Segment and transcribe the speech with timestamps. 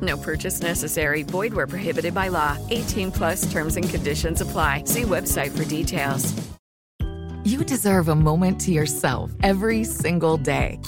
[0.00, 1.24] No purchase necessary.
[1.24, 2.56] Void where prohibited by law.
[2.70, 4.84] 18 plus terms and conditions apply.
[4.84, 6.32] See website for details.
[7.44, 10.78] You deserve a moment to yourself every single day.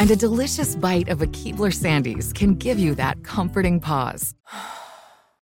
[0.00, 4.34] And a delicious bite of a Keebler Sandies can give you that comforting pause.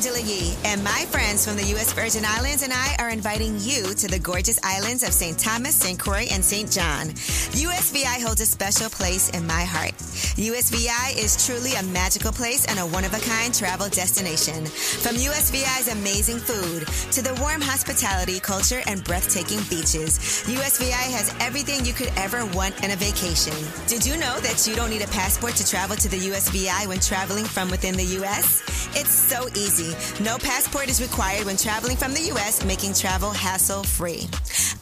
[0.00, 1.92] Angela Yee, and my friends from the U.S.
[1.92, 5.38] Virgin Islands and I are inviting you to the gorgeous islands of St.
[5.38, 5.98] Thomas, St.
[5.98, 6.70] Croix, and St.
[6.70, 7.08] John.
[7.52, 9.92] USVI holds a special place in my heart.
[10.40, 14.64] USVI is truly a magical place and a one-of-a-kind travel destination.
[14.64, 20.16] From USVI's amazing food to the warm hospitality, culture, and breathtaking beaches,
[20.48, 23.52] USVI has everything you could ever want in a vacation.
[23.86, 27.00] Did you know that you don't need a passport to travel to the USVI when
[27.00, 28.62] traveling from within the U.S.?
[28.96, 29.89] It's so easy.
[30.20, 34.28] No passport is required when traveling from the U.S., making travel hassle free.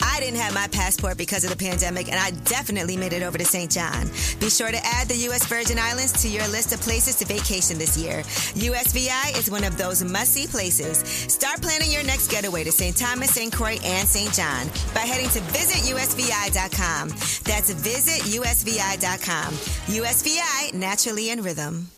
[0.01, 3.39] I didn't have my passport because of the pandemic, and I definitely made it over
[3.39, 3.71] to St.
[3.71, 4.07] John.
[4.41, 5.47] Be sure to add the U.S.
[5.47, 8.23] Virgin Islands to your list of places to vacation this year.
[8.55, 10.99] USVI is one of those must see places.
[10.99, 12.97] Start planning your next getaway to St.
[12.97, 13.53] Thomas, St.
[13.53, 14.33] Croix, and St.
[14.33, 17.09] John by heading to visitusvi.com.
[17.09, 19.55] That's visitusvi.com.
[19.55, 21.98] USVI, naturally in rhythm.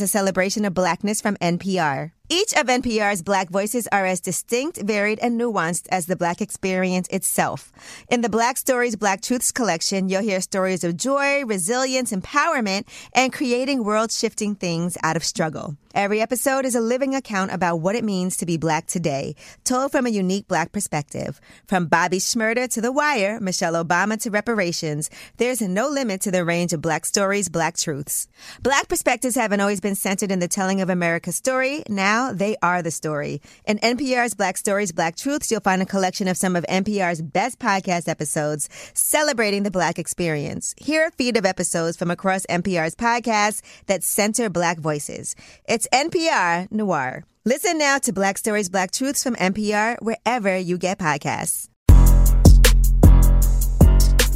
[0.01, 2.11] a celebration of blackness from NPR.
[2.29, 7.07] Each of NPR's Black voices are as distinct, varied, and nuanced as the Black experience
[7.09, 7.71] itself.
[8.09, 13.33] In the Black Stories, Black Truths collection, you'll hear stories of joy, resilience, empowerment, and
[13.33, 15.77] creating world shifting things out of struggle.
[15.93, 19.35] Every episode is a living account about what it means to be Black today,
[19.65, 21.41] told from a unique Black perspective.
[21.67, 26.45] From Bobby Shmurda to The Wire, Michelle Obama to reparations, there's no limit to the
[26.45, 28.29] range of Black stories, Black truths.
[28.61, 31.83] Black perspectives haven't always been centered in the telling of America's story.
[31.89, 33.41] Now they are the story.
[33.65, 37.59] In NPR's Black Stories, Black Truths, you'll find a collection of some of NPR's best
[37.59, 40.73] podcast episodes celebrating the Black experience.
[40.77, 45.35] Hear a feed of episodes from across NPR's podcasts that center Black voices.
[45.67, 47.23] It's NPR Noir.
[47.45, 51.69] Listen now to Black Stories, Black Truths from NPR wherever you get podcasts.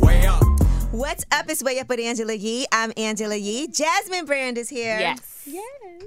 [0.02, 0.44] Way up.
[0.92, 1.50] What's up?
[1.50, 2.66] It's Way Up with Angela Yee.
[2.72, 3.68] I'm Angela Yee.
[3.68, 5.00] Jasmine Brand is here.
[5.00, 5.48] Yes.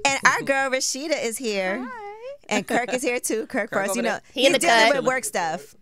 [0.05, 1.87] And our girl Rasheeda is here.
[2.49, 3.45] And Kirk is here too.
[3.47, 4.21] Kirk, Frost, you know, there.
[4.33, 4.95] He he's the dealing cut.
[4.97, 5.75] with work stuff.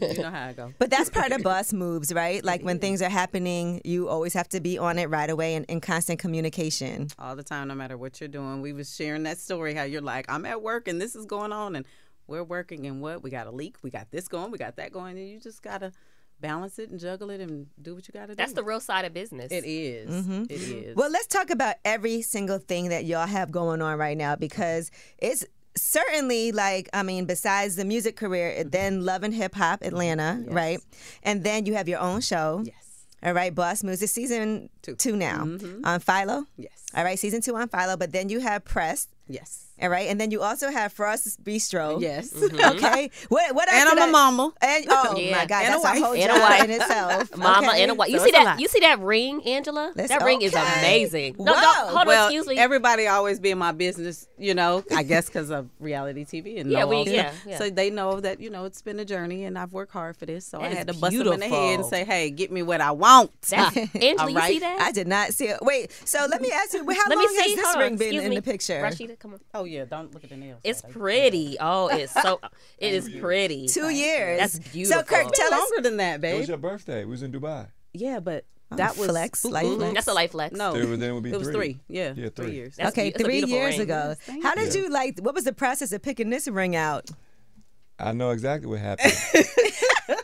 [0.00, 0.72] You know how I go.
[0.78, 2.44] But that's part of boss moves, right?
[2.44, 5.64] Like when things are happening, you always have to be on it right away and
[5.66, 7.08] in constant communication.
[7.18, 8.60] All the time, no matter what you're doing.
[8.60, 11.52] We was sharing that story how you're like, I'm at work and this is going
[11.52, 11.86] on and
[12.26, 13.22] we're working and what?
[13.22, 15.62] We got a leak, we got this going, we got that going, and you just
[15.62, 15.92] gotta
[16.40, 18.34] balance it and juggle it and do what you gotta do.
[18.34, 19.52] That's the real side of business.
[19.52, 20.10] It is.
[20.10, 20.42] Mm-hmm.
[20.44, 20.96] It is.
[20.96, 24.90] Well, let's talk about every single thing that y'all have going on right now because
[25.18, 25.44] it's
[25.76, 28.70] certainly like I mean, besides the music career, mm-hmm.
[28.70, 30.80] then Love and Hip Hop Atlanta, right?
[31.22, 32.62] And then you have your own show.
[32.64, 32.74] yes.
[33.22, 35.16] All right, Boss Moves is season two, Two.
[35.16, 35.84] now mm-hmm.
[35.84, 36.46] on Philo.
[36.58, 36.84] Yes.
[36.94, 39.08] All right, season two on Philo, but then you have Press.
[39.28, 39.63] Yes.
[39.82, 42.00] All right, and then you also have Frost's Bistro.
[42.00, 42.30] Yes.
[42.32, 42.54] Mm-hmm.
[42.84, 43.10] Okay.
[43.28, 43.54] What?
[43.54, 43.68] What?
[43.72, 44.52] else And I'm did a I- mama.
[44.62, 45.36] And oh Yeah.
[45.36, 46.02] my God, And a that's wife.
[46.02, 46.64] whole And a wife.
[46.64, 47.36] in itself.
[47.36, 47.82] Mama okay?
[47.82, 48.08] and a wife.
[48.10, 48.60] You So see it's a that?
[48.60, 49.92] You see that ring, Angela?
[49.96, 51.36] Let's- that ring is amazing.
[51.38, 51.60] No, Whoa.
[51.60, 52.06] no, hold on.
[52.06, 52.56] well, Excuse me.
[52.58, 54.84] everybody always be in my business, you know.
[54.94, 57.58] I guess because of reality TV and Yeah, we- yeah, yeah.
[57.58, 60.24] So they know that you know it's been a journey and I've worked hard for
[60.26, 60.46] this.
[60.46, 62.62] So I had is to bust them in the head and say, "Hey, get me
[62.62, 64.80] what I want." That's, Angela, All you see that?
[64.80, 65.58] I did not see it.
[65.62, 67.54] Wait, so let me ask you, how Let long me see.
[67.54, 68.80] has this ring been in the picture?
[68.82, 69.40] Rasheeda, come on.
[69.54, 70.60] Oh, Oh yeah, don't look at the nails.
[70.62, 71.56] It's pretty.
[71.58, 72.38] Oh, it's so.
[72.78, 73.66] It is pretty.
[73.66, 74.38] Two years.
[74.38, 74.98] That's beautiful.
[75.00, 75.58] So, Kirk, tell us.
[75.60, 76.34] longer than that, babe.
[76.34, 77.04] It was your birthday.
[77.06, 77.68] We was in Dubai.
[77.94, 79.94] yeah, but that was flex, life flex.
[79.94, 80.54] That's a life flex.
[80.54, 81.54] No, It was- then it would be it was three.
[81.74, 81.80] three.
[81.88, 82.54] Yeah, Yeah, three three.
[82.56, 82.76] years.
[82.76, 83.82] That's Okay, be- three years ring.
[83.82, 84.14] ago.
[84.18, 84.82] thank How did you.
[84.82, 85.18] you like?
[85.20, 87.08] What was the process of picking this ring out?
[87.98, 89.12] I know exactly what happened.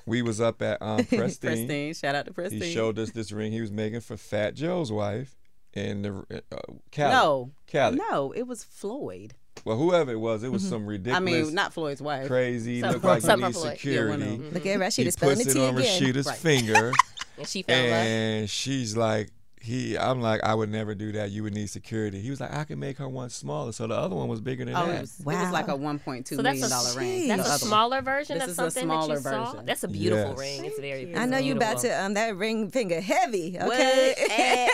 [0.04, 1.40] we was up at um, Prestige.
[1.40, 1.94] Pristine.
[1.94, 2.60] Shout out to Pristine.
[2.60, 5.36] He showed us this ring he was making for Fat Joe's wife
[5.74, 6.56] and the uh,
[6.90, 7.12] Cali.
[7.12, 7.96] No, Cali.
[8.10, 9.34] no, it was Floyd.
[9.64, 12.26] Well, whoever it was, it was some ridiculous, I mean, not Floyd's wife.
[12.28, 13.66] crazy, Some- looked like he some needs Floyd.
[13.72, 14.38] Yeah, security.
[14.52, 16.02] Look at Rasheeda he puts the it on again.
[16.02, 16.36] Rasheeda's Right.
[16.38, 16.92] finger,
[17.38, 17.98] And she fell in love.
[18.06, 19.30] and she's like,
[19.62, 19.96] he.
[19.98, 21.30] I'm like, I would never do that.
[21.30, 22.20] You would need security.
[22.20, 23.72] He was like, I can make her one smaller.
[23.72, 24.94] So the other one was bigger than Oh, that.
[24.96, 27.28] it was, it was like a one point two So million a- dollar ring.
[27.28, 27.68] That's the a other one.
[27.68, 29.62] smaller version This of is a something smaller that you saw.
[29.62, 30.38] That's a beautiful Yes.
[30.38, 30.64] ring.
[30.64, 31.14] It's very.
[31.16, 31.90] I know you about beautiful.
[31.90, 33.58] to um that ring finger heavy.
[33.60, 34.14] Okay.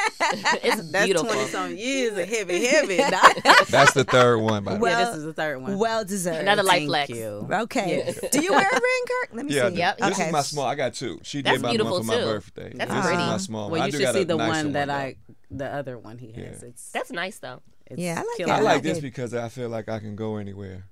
[0.62, 1.28] it's That's beautiful.
[1.28, 2.96] twenty some years of heavy, heavy.
[3.70, 4.82] That's the third one, by the way.
[4.90, 5.78] Well- yeah, this is the third one.
[5.78, 6.38] well deserved.
[6.40, 7.08] Another life Thank flex.
[7.10, 7.48] you.
[7.50, 8.02] Okay.
[8.06, 8.20] Yes.
[8.30, 9.30] Do you wear a ring, Kirk?
[9.34, 9.74] Let me Yeah, see.
[9.74, 9.78] do.
[9.78, 9.98] Yep.
[9.98, 10.26] This Okay.
[10.26, 10.66] is my small.
[10.66, 11.20] I got two.
[11.22, 12.72] She That's did my beautiful, one for my birthday.
[12.74, 13.08] That's pretty.
[13.22, 13.72] is my small one.
[13.72, 14.94] Well, I you do should got see the nicer one that though.
[14.94, 15.16] I,
[15.50, 16.62] the other one he has.
[16.62, 16.68] Yeah.
[16.68, 17.62] It's, That's nice though.
[17.86, 18.48] it's Yeah, I like it.
[18.48, 20.86] I like this because I feel like I can go anywhere.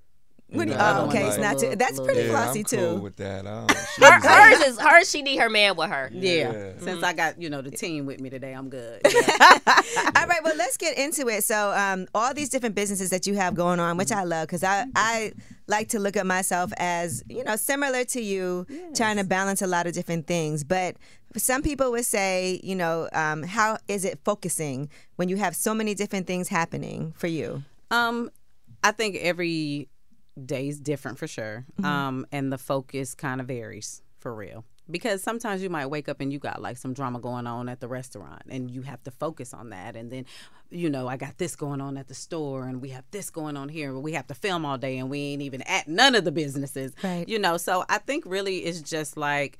[0.54, 1.74] You What do you- oh, okay, it's not too.
[1.76, 2.76] That's pretty yeah, flossy I'm too.
[2.76, 3.46] cool with that.
[3.46, 3.70] I don't,
[4.24, 5.10] Her, hers is hers.
[5.10, 6.10] She need her man with her.
[6.12, 6.52] Yeah.
[6.52, 6.72] Yeah.
[6.78, 9.00] Since I got you know the team with me today, I'm good.
[9.04, 11.44] All right, well, let's get into it.
[11.44, 14.64] So, um, all these different businesses that you have going on, which I love, because
[14.64, 15.32] I, I
[15.66, 19.66] like to look at myself as, you know, similar to you, trying to balance a
[19.66, 20.64] lot of different things.
[20.64, 20.96] But
[21.36, 25.74] some people would say, you know, um, how is it focusing when you have so
[25.74, 27.62] many different things happening for you?
[27.90, 28.30] Um,
[28.82, 29.88] I think every
[30.42, 31.64] day is different for sure.
[31.80, 31.84] Mm-hmm.
[31.84, 34.64] Um, and the focus kind of varies for real.
[34.90, 37.80] Because sometimes you might wake up and you got like some drama going on at
[37.80, 39.96] the restaurant and you have to focus on that.
[39.96, 40.26] And then,
[40.70, 43.56] you know, I got this going on at the store and we have this going
[43.56, 43.94] on here.
[43.94, 46.32] But we have to film all day and we ain't even at none of the
[46.32, 46.92] businesses.
[47.02, 47.26] Right.
[47.26, 49.56] You know, so I think really it's just like,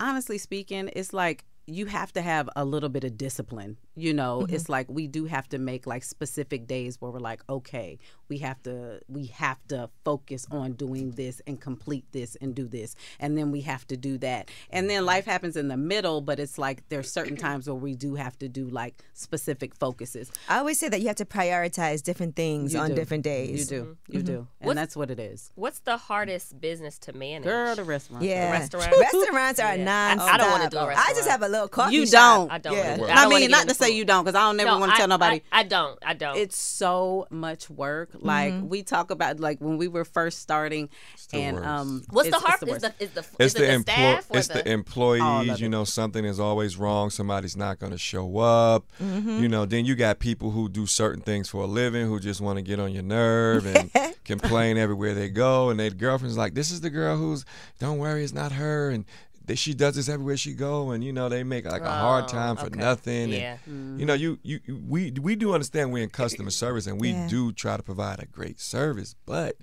[0.00, 3.76] honestly speaking, it's like you have to have a little bit of discipline.
[3.98, 4.54] You know, Mm-hmm.
[4.54, 7.98] it's like we do have to make like specific days where we're like, okay,
[8.28, 12.68] we have to we have to focus on doing this and complete this and do
[12.68, 16.20] this, and then we have to do that, and then life happens in the middle.
[16.20, 20.30] But it's like there's certain times where we do have to do like specific focuses.
[20.48, 22.94] I always say that you have to prioritize different things You on do.
[22.96, 23.70] different days.
[23.70, 25.52] You do, you do, and What's- that's what it is.
[25.54, 27.44] What's the hardest business to manage?
[27.44, 28.24] Girl, the restaurant.
[28.24, 28.92] Yeah, restaurant?
[28.98, 29.82] Restaurants are Yeah.
[30.10, 30.20] I- non.
[30.28, 31.94] I don't wanna do a I just have a little coffee.
[31.94, 32.12] You shop.
[32.48, 32.52] don't.
[32.52, 32.76] I don't.
[32.76, 32.92] Yeah.
[32.94, 34.78] I, don't wanna mean, not into to say you don't, because I don't never No,
[34.78, 35.42] want to tell nobody.
[35.52, 35.98] I, I don't.
[36.04, 36.36] I don't.
[36.36, 38.10] it's so much work.
[38.14, 38.68] Like Mm-hmm.
[38.68, 40.88] we talk about, like when we were first starting,
[41.32, 41.68] and worst.
[41.68, 42.62] um, What's it's, the hard?
[42.62, 44.72] It's the is the is the It's the, the employ- staff or it's the, All
[44.72, 45.60] employees.
[45.60, 47.10] You know, something is always wrong.
[47.10, 48.84] Somebody's not going to show up.
[49.02, 49.42] Mm-hmm.
[49.42, 52.40] You know, then you got people who do certain things for a living who just
[52.40, 53.90] want to get on your nerve and
[54.24, 55.70] complain everywhere they go.
[55.70, 57.44] And their girlfriend's like, "This is the girl who's.
[57.78, 59.04] Don't worry, it's not her." And
[59.46, 60.90] they, she does this everywhere she go.
[60.90, 62.78] And you know, they make like a hard Oh, time for okay.
[62.78, 63.30] nothing.
[63.30, 63.56] Yeah.
[63.66, 67.00] And, you know, you, you you- we we do understand we're in customer service and
[67.00, 67.28] we Yeah.
[67.28, 69.56] do try to provide a great service, but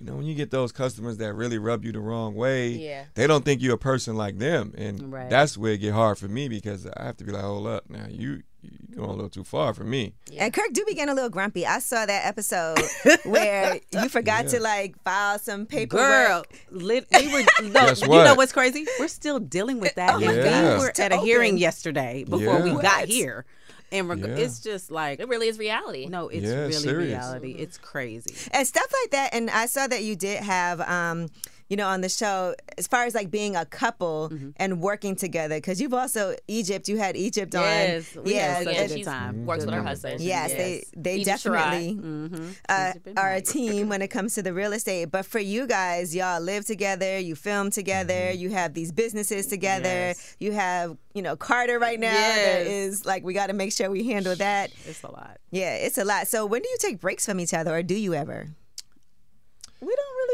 [0.00, 3.04] you know, when you get those customers that really rub you the wrong way, Yeah.
[3.14, 5.28] they don't think you're a person like them, and Right.
[5.28, 7.84] that's where it get hard for me because I have to be like, hold up,
[7.90, 10.12] now you you going a little too far for me.
[10.36, 11.64] And Kirk do be getting a little grumpy.
[11.64, 12.78] I saw that episode
[13.24, 16.06] where you forgot to like file some paperwork.
[16.06, 17.40] Girl, lit, we were.
[17.62, 18.86] No, Guess you know what's crazy?
[18.98, 20.16] We're still dealing with that.
[20.16, 20.78] Oh my we God.
[20.78, 23.08] were at a hearing yesterday before we got What?
[23.08, 23.46] here,
[23.92, 24.36] and reg- Yeah.
[24.36, 26.06] it's just like It really is reality.
[26.06, 27.08] no, it's Yeah, really serious.
[27.08, 27.52] reality.
[27.58, 28.34] It's crazy.
[28.52, 29.34] and stuff like that.
[29.34, 31.28] And I saw that you did have, um,
[31.70, 34.50] you know, on the show as far as like being a couple Mm-hmm.
[34.56, 35.54] and working together.
[35.56, 36.88] Because you've also Egypt.
[36.88, 38.24] You had Egypt Yes, on.
[38.24, 39.46] we yeah, had such Yeah, a good she's time.
[39.46, 40.18] works with her husband.
[40.18, 40.26] conversation.
[40.28, 42.50] Yes, they they Egypt definitely Mm-hmm.
[42.68, 45.06] uh, are a team when it comes to the real estate.
[45.12, 49.88] But for you guys, y'all live together, you film together, you have these businesses together,
[50.12, 50.36] Yes.
[50.40, 52.66] you have you know Carter right now that Yes.
[52.66, 54.70] is like we got to make sure we handle that.
[54.86, 55.38] It's a lot.
[55.52, 56.26] Yeah, it's a lot.
[56.28, 58.48] So when do you take breaks from each other, or do you ever?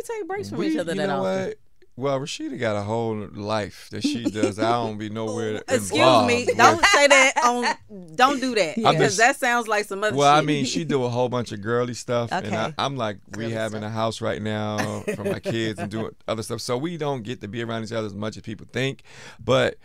[0.09, 1.47] We really take breaks from We- each other you that know often.
[1.49, 1.59] what?
[1.99, 4.59] Well, Rasheeda got a whole life that she does.
[4.59, 6.45] I don't be nowhere oh, Excuse involved me.
[6.45, 6.55] with.
[6.59, 8.15] Don't say that on.
[8.15, 10.15] Don't do that because that sounds like some other.
[10.15, 13.17] Well, I mean, she do a whole bunch of girly stuff, and I, I'm like
[13.31, 16.61] rehabbing a house right now for my kids and doing other stuff.
[16.61, 19.03] So we don't get to be around each other as much as people think.
[19.43, 19.76] But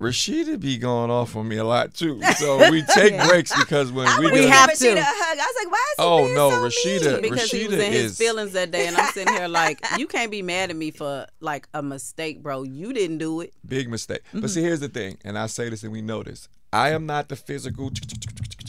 [0.00, 2.20] Rasheeda be going off on me a lot too.
[2.38, 5.00] So we take breaks because when we, I get We was a- have giving to.
[5.02, 5.38] Rasheeda a hug.
[5.38, 7.30] I was like, why is he Oh, being no, so Rasheeda- mean?
[7.32, 9.84] because he was Rasheeda in his is- feelings that day, and I'm sitting here like,
[9.98, 12.62] you can't be mad at me for like a mistake, bro.
[12.62, 13.52] You didn't do it.
[13.66, 14.22] Big mistake.
[14.28, 14.40] Mm-hmm.
[14.40, 16.48] But see, here's the thing, and I say this and we know this.
[16.72, 17.90] I am not the physical.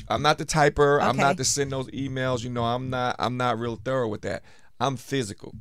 [0.09, 1.01] I'm not the typer.
[1.01, 2.43] I'm not to send those emails.
[2.43, 3.15] You know, I'm not.
[3.19, 4.43] I'm not real thorough with that.
[4.81, 5.53] I'm physical.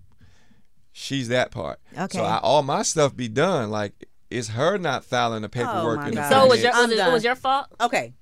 [0.92, 1.78] She's that part.
[1.96, 2.18] Okay.
[2.18, 3.70] So I, all my stuff be done.
[3.70, 6.30] Like it's her not filing the paperwork Oh my in the God.
[6.30, 7.66] So it was your was it, it was your fault?
[7.80, 8.14] Okay,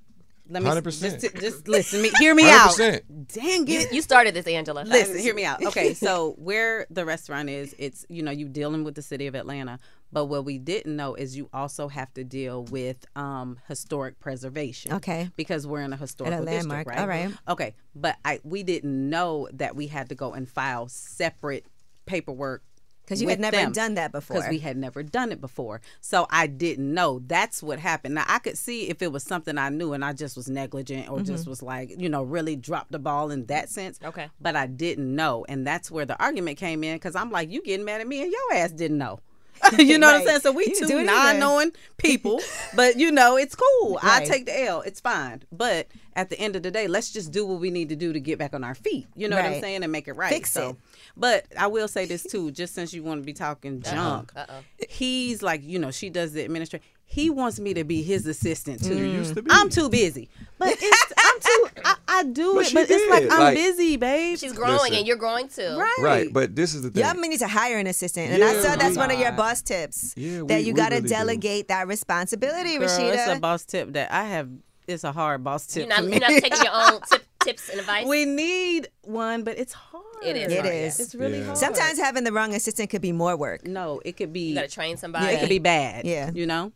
[0.50, 1.20] let me 100%.
[1.20, 2.00] Just, just listen.
[2.00, 2.70] Me, hear me out.
[2.70, 3.02] 100%.
[3.34, 3.92] Dang You, it.
[3.92, 4.82] you started this, Angela.
[4.86, 5.62] Listen, hear me out.
[5.64, 9.34] Okay, so where the restaurant is, it's you know you dealing with the city of
[9.34, 9.78] Atlanta,
[10.10, 14.94] but what we didn't know is you also have to deal with um, historic preservation.
[14.94, 15.28] Okay.
[15.36, 16.86] because we're in a historical landmark.
[16.86, 16.98] district, right?
[16.98, 17.34] All right.
[17.48, 21.66] Okay, but I we didn't know that we had to go and file separate
[22.06, 22.62] paperwork.
[23.08, 23.72] 'Cause you had never them.
[23.72, 24.36] done that before.
[24.36, 25.80] Because we had never done it before.
[26.00, 27.22] So I didn't know.
[27.26, 28.14] That's what happened.
[28.14, 31.08] Now I could see if it was something I knew and I just was negligent
[31.08, 31.50] or just mm-hmm.
[31.50, 33.98] was like, you know, really dropped the ball in that sense.
[34.04, 34.28] Okay.
[34.40, 35.46] But I didn't know.
[35.48, 38.22] And that's where the argument came in because I'm like, you getting mad at me
[38.22, 39.20] and your ass didn't know.
[39.78, 40.40] you know what I'm saying?
[40.40, 42.40] So we You didn't two non-knowing people,
[42.74, 43.98] but you know it's cool.
[44.02, 44.82] I take the L.
[44.82, 45.42] It's fine.
[45.52, 48.12] But at the end of the day, let's just do what we need to do
[48.12, 49.06] to get back on our feet.
[49.14, 50.32] You know what I'm saying, and make it right.
[50.32, 50.76] Fix so, it.
[51.16, 54.60] but I will say this too, just since you want to be talking junk, Uh-oh.
[54.88, 56.84] he's like, you know, she does the administration.
[57.10, 58.94] He wants me to be his assistant too.
[58.96, 59.50] You used to be.
[59.50, 61.80] I'm too busy, but it's, I'm too.
[61.84, 63.22] I, I do But it, she but it's like.
[63.32, 64.36] I'm Like- busy, babe.
[64.38, 64.94] She's growing Listen.
[64.94, 65.74] and you're growing too.
[65.78, 67.02] right, Right, but this is the thing.
[67.02, 69.18] Y'all may need to hire an assistant, and I Yeah, saw that's we- one of
[69.18, 70.12] your boss tips.
[70.18, 71.14] Yeah, that you we got to really do.
[71.14, 73.14] delegate that responsibility, Girl, Rasheeda.
[73.14, 74.50] it's a boss tip that I have.
[74.86, 76.12] It's a hard boss tip You're not, for me.
[76.12, 78.06] you're not taking your own tip, tips and advice.
[78.06, 80.04] we need one, but it's hard.
[80.24, 81.00] It is It hard, is.
[81.00, 81.44] It's really Yeah.
[81.46, 81.58] hard.
[81.58, 83.66] Sometimes having the wrong assistant could be more work.
[83.66, 84.48] no, it could be.
[84.50, 85.26] you got to train somebody.
[85.26, 86.04] it could be bad.
[86.06, 86.30] Yeah.
[86.34, 86.72] you know.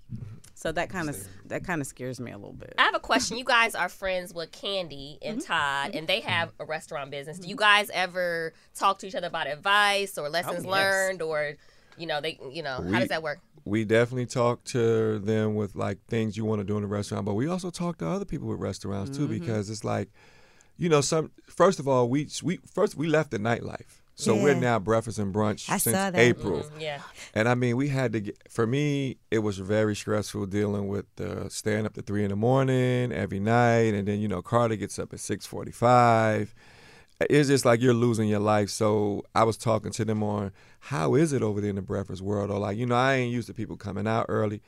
[0.55, 1.17] So that kind of
[1.47, 2.75] that kind of scares me a little bit.
[2.79, 3.37] I have a question.
[3.37, 5.53] You guys are friends with Kandi and Mm-hmm.
[5.53, 7.41] Todd, and they have a restaurant business.
[7.41, 10.71] Do you guys ever talk to each other about advice or lessons Oh, yes.
[10.71, 11.55] learned, or
[11.99, 13.41] you know they, you know, how does that work?
[13.65, 17.25] we definitely talk to them with like things you want to do in the restaurant,
[17.25, 19.39] but we also talk to other people with restaurants too Mm-hmm.
[19.41, 20.11] because it's like,
[20.83, 24.01] you know, some first of all, we we first we left the nightlife.
[24.15, 26.19] So we're now breakfast and brunch I since saw that.
[26.19, 26.61] April.
[26.61, 27.01] Mm, yeah.
[27.35, 31.07] And I mean, we had to get, for me, it was very stressful dealing with
[31.21, 33.95] uh, staying up to three in the morning every night.
[33.95, 36.55] And then, you know, Carter gets up at 645.
[37.31, 38.69] It's just like you're losing your life.
[38.69, 42.23] So I was talking to them on how is it over there in the breakfast
[42.23, 42.51] world?
[42.51, 44.61] Or like, you know, I ain't used to people coming out early.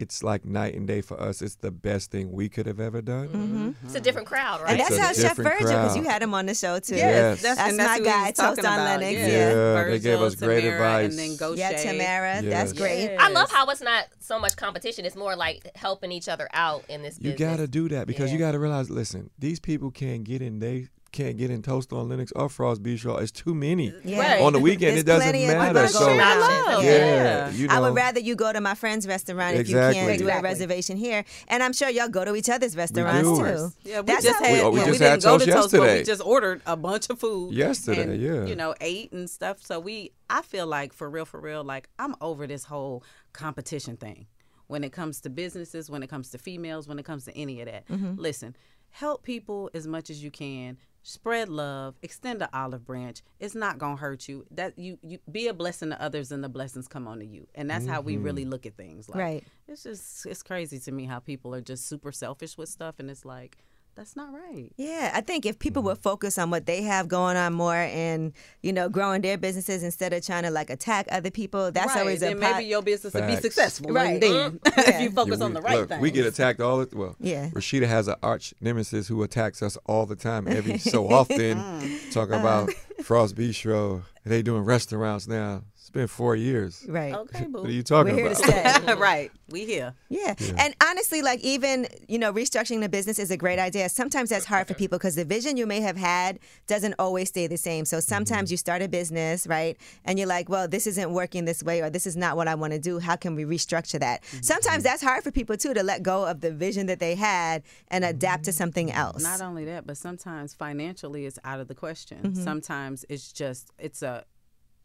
[0.00, 1.42] It's like night and day for us.
[1.42, 3.28] It's the best thing we could have ever done.
[3.28, 3.68] Mm-hmm.
[3.68, 3.86] Mm-hmm.
[3.86, 4.70] It's a different crowd, right?
[4.70, 6.96] And that's It's how Chef Virgil, because you had him on the show too.
[6.96, 7.42] Yes.
[7.42, 9.00] That's, and my who guy, he's Toast talking on about.
[9.00, 9.18] Lenox.
[9.18, 11.10] Yeah, Yeah, they gave us great Tamara, advice.
[11.10, 12.72] And then Go Yeah, Tamara, that's Yes.
[12.72, 13.16] great.
[13.16, 15.04] I love how it's not so much competition.
[15.04, 17.50] It's more like helping each other out in this You business.
[17.50, 18.88] gotta do that because you gotta realize.
[18.90, 20.60] Listen, these people can't get in.
[20.60, 23.20] They can't get in toast on Lenox or Frost Bistro.
[23.20, 23.92] It's too many.
[24.04, 24.18] Yeah.
[24.20, 24.40] Right.
[24.42, 25.88] On the weekend, There's it doesn't matter.
[25.88, 26.40] So going I around.
[26.74, 26.84] love.
[26.84, 27.50] yeah, Yeah.
[27.50, 30.28] you know, I would rather you go to my friend's restaurant if you can't do
[30.28, 31.24] a reservation here.
[31.48, 33.88] And I'm sure y'all go to each other's restaurants too.
[33.90, 34.52] Yeah, we That's just had.
[34.54, 36.62] We- oh, we yeah, just didn't had go toast to toast, but we just ordered
[36.66, 38.44] a bunch of food Yesterday, and, yeah.
[38.46, 39.58] You know, ate and stuff.
[39.64, 43.02] So we, I feel like for real, for real, like I'm over this whole
[43.32, 44.26] competition thing.
[44.66, 47.60] When it comes to businesses, when it comes to females, when it comes to any
[47.60, 48.14] of that, Mm-hmm.
[48.20, 48.54] listen,
[48.90, 50.76] help people as much as you can.
[51.02, 53.22] Spread love, extend the olive branch.
[53.38, 54.46] It's not gonna hurt you.
[54.50, 57.46] That you you be a blessing to others, and the blessings come onto you.
[57.54, 58.50] And that's how we really mm-hmm.
[58.50, 59.08] look at things.
[59.08, 59.44] Like, Right.
[59.68, 63.10] It's just it's crazy to me how people are just super selfish with stuff, and
[63.10, 63.58] it's like
[63.96, 64.70] that's not right.
[64.76, 68.32] Yeah, I think if people would focus on what they have going on more and,
[68.62, 72.00] you know, growing their businesses instead of trying to like attack other people, that's right.
[72.00, 73.90] always a then pot- maybe your business would be successful.
[73.92, 74.22] Right.
[74.22, 76.00] And then if you focus Yeah, on the right look, thing.
[76.00, 77.16] We get attacked all the well.
[77.20, 77.50] Yeah.
[77.50, 81.58] Rashida has an arch nemesis who attacks us all the time, every so often.
[81.58, 82.12] Mm.
[82.12, 82.70] Talking about
[83.02, 84.02] Frost Bistro.
[84.24, 85.62] They doing restaurants now.
[85.90, 86.86] It's been four years.
[86.88, 87.12] Right.
[87.12, 87.58] Okay, boo.
[87.62, 88.44] What are you talking We're here about?
[88.44, 88.94] to stay.
[88.98, 89.32] right.
[89.48, 89.92] We here.
[90.08, 90.36] Yeah.
[90.56, 93.88] And honestly, like even, you know, restructuring the business is a great idea.
[93.88, 97.48] Sometimes that's hard for people because the vision you may have had doesn't always stay
[97.48, 97.84] the same.
[97.84, 98.52] So sometimes mm-hmm.
[98.52, 99.76] you start a business, right?
[100.04, 102.54] And you're like, well, this isn't working this way or this is not what I
[102.54, 103.00] want to do.
[103.00, 104.22] How can we restructure that?
[104.22, 104.42] Mm-hmm.
[104.42, 107.64] Sometimes that's hard for people too to let go of the vision that they had
[107.88, 108.58] and adapt to mm-hmm.
[108.58, 109.24] something else.
[109.24, 112.18] Not only that, but sometimes financially it's out of the question.
[112.22, 112.44] Mm-hmm.
[112.44, 114.24] Sometimes it's just it's a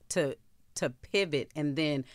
[0.10, 0.36] to
[0.76, 2.06] to pivot and then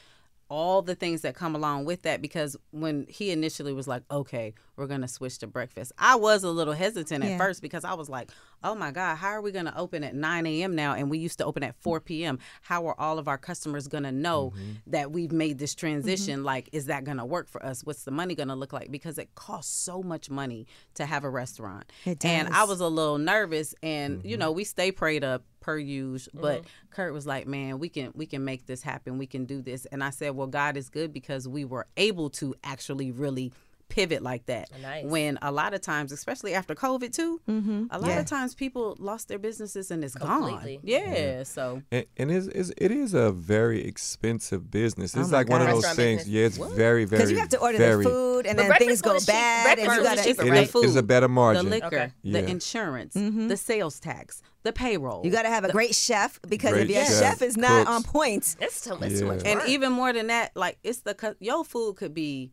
[0.48, 4.52] all the things that come along with that because when he initially was like okay
[4.80, 5.92] we're gonna switch to breakfast.
[5.98, 7.38] I was a little hesitant at Yeah.
[7.38, 8.30] first because i was like
[8.64, 10.94] oh my god how are we gonna open at 9 a.m now?
[10.94, 14.10] And we used to open at 4 p.m how are all of our customers gonna
[14.12, 14.70] know Mm-hmm.
[14.88, 16.42] that we've made this transition?
[16.44, 17.84] Like is that gonna work for us?
[17.84, 18.90] What's the money gonna look like?
[18.90, 21.84] Because it costs so much money to have a restaurant.
[22.06, 25.76] It and i was a little nervous and you know we stay prayed up per
[25.78, 26.66] use but Mm-hmm.
[26.90, 29.18] Kirk was like man we can we can make this happen.
[29.18, 29.84] We can do this.
[29.92, 33.52] And i said well god is good because we were able to actually really
[33.90, 35.04] pivot like that Nice.
[35.04, 37.84] when a lot of times especially after covid too Mm-hmm.
[37.90, 38.20] a lot Yeah.
[38.20, 40.76] of times people lost their businesses and it's Completely.
[40.76, 45.14] gone yeah so And, and it's, it's, it is a very expensive business.
[45.16, 46.20] It's Oh my like one of those Restaurant things.
[46.24, 46.34] business.
[46.34, 47.18] Yeah, it's very, very.
[47.18, 49.26] Because you have to order very, the food and But then things go food is
[49.26, 49.34] cheap.
[49.34, 50.68] bad and you gotta cheaper, It right?
[50.74, 51.64] is, it's a better margin.
[51.64, 52.12] the liquor Okay.
[52.24, 53.48] the insurance Mm-hmm.
[53.48, 57.04] the sales tax the payroll you gotta have a great chef because Great if your
[57.06, 57.90] chef, chef is not cooks.
[57.96, 59.58] on point, It's too, it's too much Yeah.
[59.60, 62.52] and even more than that like it's the cu- your food could be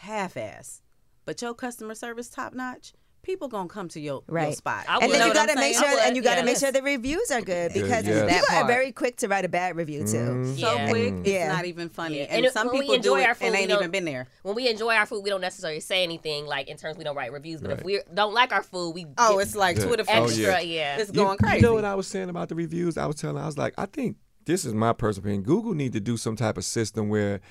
[0.00, 0.82] half-ass
[1.24, 2.92] but your customer service top notch
[3.22, 5.90] people gonna come to your, your spot I and then you gotta make saying?
[5.90, 6.44] sure and you gotta yeah.
[6.46, 8.30] make sure the reviews are good because yes.
[8.30, 10.16] That people are very quick to write a bad review too.
[10.16, 10.54] Mm-hmm.
[10.54, 10.88] so Yeah.
[10.88, 11.48] quick it's Yeah.
[11.52, 12.28] not even funny Yeah.
[12.30, 14.54] and, And some people enjoy do it our food, and ain't even been there when
[14.54, 17.30] we enjoy our food, we don't necessarily say anything like in terms we don't write
[17.30, 17.60] reviews.
[17.60, 19.84] But if we don't like our food, we oh get it's like Yeah.
[19.86, 20.46] twitter Oh, feed.
[20.46, 20.62] extra.
[20.62, 20.96] yeah.
[20.96, 20.96] yeah.
[20.96, 22.96] it's You- going crazy You know what I was saying about the reviews?
[22.96, 25.42] I was telling, I was like, I think this is my personal opinion.
[25.42, 27.42] Google need to do some type of system where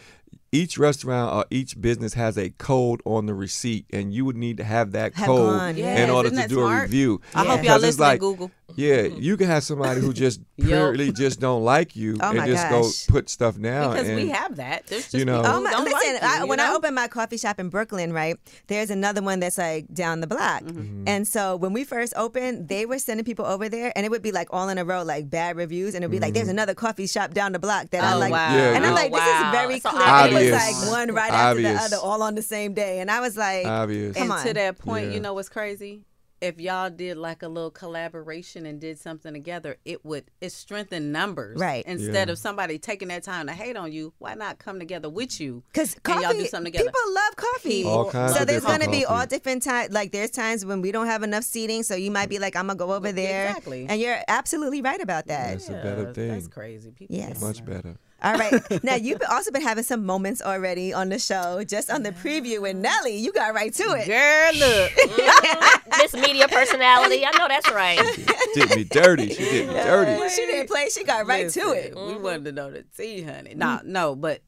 [0.51, 4.57] each restaurant or each business has a code on the receipt, and you would need
[4.57, 6.03] to have that Have code yeah.
[6.03, 7.21] in order isn't to do a review.
[7.35, 10.67] i hope y'all listening like, google Yeah, you can have somebody who just Yup.
[10.67, 13.05] purely just don't like you Oh and just gosh.
[13.07, 13.93] go put stuff down.
[13.93, 15.71] because we have that there's just you know- people Oh who my!
[15.71, 16.75] don't Listen, like you, I, you when I know?
[16.77, 20.63] opened my coffee shop in Brooklyn, right, there's another one that's like down the block.
[20.63, 21.03] Mm-hmm.
[21.07, 24.21] And so when we first opened, they were sending people over there, and it would
[24.21, 26.73] be like all in a row, like bad reviews, and it'd be like, "There's another
[26.73, 28.55] coffee shop down the block that I Oh, like." wow.
[28.55, 29.45] Yeah, And I'm like, "This Wow.
[29.47, 30.41] is very So clear." obvious.
[30.41, 33.19] It was like one right after the other, all on the same day, and I
[33.21, 34.13] was like, Obvious.
[34.15, 34.45] Come and on.
[34.45, 35.13] to that point, Yeah.
[35.13, 36.03] you know what's crazy?
[36.41, 41.11] If y'all did like a little collaboration and did something together, it would it strengthen
[41.11, 41.59] numbers.
[41.59, 41.83] Right.
[41.85, 42.31] Instead Yeah.
[42.31, 45.63] of somebody taking that time to hate on you, why not come together with you?
[45.71, 46.89] Because and y'all do coffee, something together.
[46.89, 47.83] people love coffee.
[47.83, 49.93] All kinds so of there's gonna be all different times.
[49.93, 52.67] Like there's times when we don't have enough seating, so you might be like, I'm
[52.67, 53.49] gonna go over there.
[53.49, 53.85] Exactly.
[53.89, 55.51] And you're absolutely right about that.
[55.51, 56.29] That's a better thing.
[56.29, 56.91] That's crazy.
[56.91, 57.41] People Yes.
[57.41, 57.95] Much on better.
[58.21, 58.83] All right.
[58.83, 62.61] Now you've also been having some moments already on the show, just on the preview
[62.61, 63.17] with Nelly.
[63.17, 64.07] You got right to it.
[64.07, 65.97] Girl, look.
[65.97, 67.25] Miss Media Personality.
[67.25, 67.99] I know that's right.
[68.15, 69.29] She did me dirty.
[69.29, 70.19] She did me oh, dirty.
[70.19, 71.93] When she didn't play, she got right to it.
[71.93, 72.23] Listen, We mm-hmm.
[72.23, 73.53] wanted to know the tea, honey.
[73.55, 73.91] No, mm-hmm.
[73.91, 74.41] no, but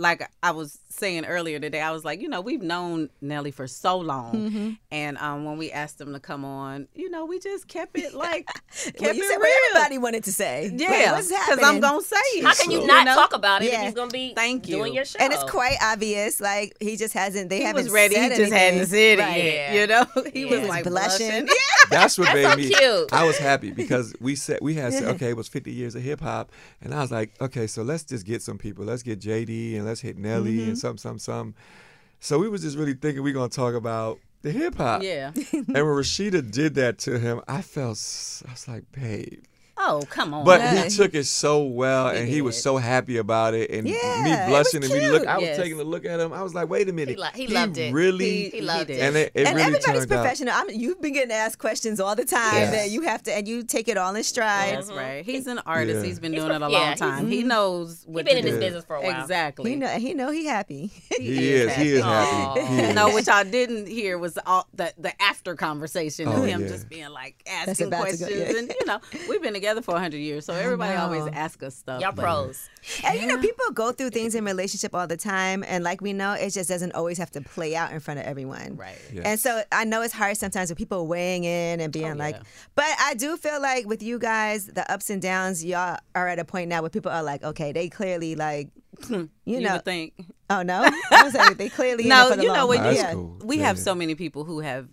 [0.00, 3.66] like I was saying earlier today, I was like, you know, we've known Nelly for
[3.66, 4.70] so long, Mm-hmm.
[4.90, 8.14] and um, when we asked him to come on, you know, we just kept it
[8.26, 9.40] like kept Well, you it said real.
[9.40, 10.70] what everybody wanted to say.
[10.74, 11.64] Yeah, what's because happening?
[11.66, 12.44] I'm gonna say it.
[12.44, 13.14] How can you So- not know?
[13.14, 13.80] talk about it Yeah.
[13.80, 14.76] if he's gonna be Thank you.
[14.76, 15.18] doing your show?
[15.20, 16.40] and it's quite obvious.
[16.40, 17.50] Like he just hasn't.
[17.50, 18.14] They He haven't was ready.
[18.14, 18.52] He just anything.
[18.58, 19.44] hadn't said it Right.
[19.44, 19.74] yet.
[19.74, 20.58] You know, he Yeah.
[20.60, 21.28] was like blushing.
[21.28, 21.48] blushing.
[21.90, 22.68] That's what That's made so me.
[22.74, 23.12] cute.
[23.12, 26.02] I was happy because we said we had said okay, it was 50 years of
[26.02, 28.84] hip hop, and I was like, okay, so let's just get some people.
[28.84, 30.68] Let's get JD and let's hit Nelly Mm-hmm.
[30.70, 31.54] and some some some.
[32.20, 35.02] So we was just really thinking we are gonna talk about the hip hop.
[35.02, 35.32] Yeah.
[35.52, 37.98] And when Rasheeda did that to him, I felt
[38.48, 39.42] I was like, babe,
[39.82, 40.44] Oh, come on.
[40.44, 40.84] But Yeah.
[40.84, 43.70] he took it so well, and he was so happy about it.
[43.70, 45.56] And Yeah, me blushing and me look I was Yes.
[45.56, 46.32] taking a look at him.
[46.34, 47.92] I was like, wait a minute, He lo- he loved it.
[47.94, 49.00] Really, He loved it.
[49.00, 50.18] and it, it and really everybody's turned out.
[50.20, 50.54] professional.
[50.54, 52.72] I'm, you've been getting asked questions all the time Yes.
[52.72, 54.74] that you have to, and you take it all in stride.
[54.74, 54.98] That's mm-hmm.
[54.98, 55.24] right.
[55.24, 56.00] He's an artist.
[56.00, 56.06] Yeah.
[56.06, 57.28] He's been He's doing it a long yeah, time.
[57.28, 57.48] He mm-hmm.
[57.48, 59.22] knows what He's been to in this business for a while.
[59.22, 59.70] Exactly.
[59.70, 60.90] He know, he know he happy.
[61.18, 61.72] He is.
[61.74, 62.60] He is happy.
[62.60, 62.94] He is.
[62.94, 66.88] No, which I didn't hear was all the the after conversation of Oh, him just
[66.88, 70.18] being like asking about to go- questions, and you know we've been together for hundred
[70.18, 71.32] years, so everybody always know.
[71.32, 72.00] asks us stuff.
[72.00, 72.68] Y'all but- pros.
[73.04, 76.12] And you know, people go through things in relationship all the time, and like we
[76.12, 78.76] know, it just doesn't always have to play out in front of everyone.
[78.76, 78.98] Right.
[79.12, 79.24] Yes.
[79.26, 82.36] And so I know it's hard sometimes with people weighing in and being oh, like,
[82.36, 82.42] yeah.
[82.74, 86.38] but I do feel like with you guys, the ups and downs, y'all are at
[86.38, 88.70] a point now where people are like, okay, they clearly like,
[89.10, 90.14] you, You know, would think.
[90.48, 92.78] oh no, I was like, they clearly No, the you know long what?
[92.78, 92.86] haul.
[92.86, 93.12] That's yeah.
[93.12, 93.38] cool.
[93.44, 94.88] We Yeah, have so many people who have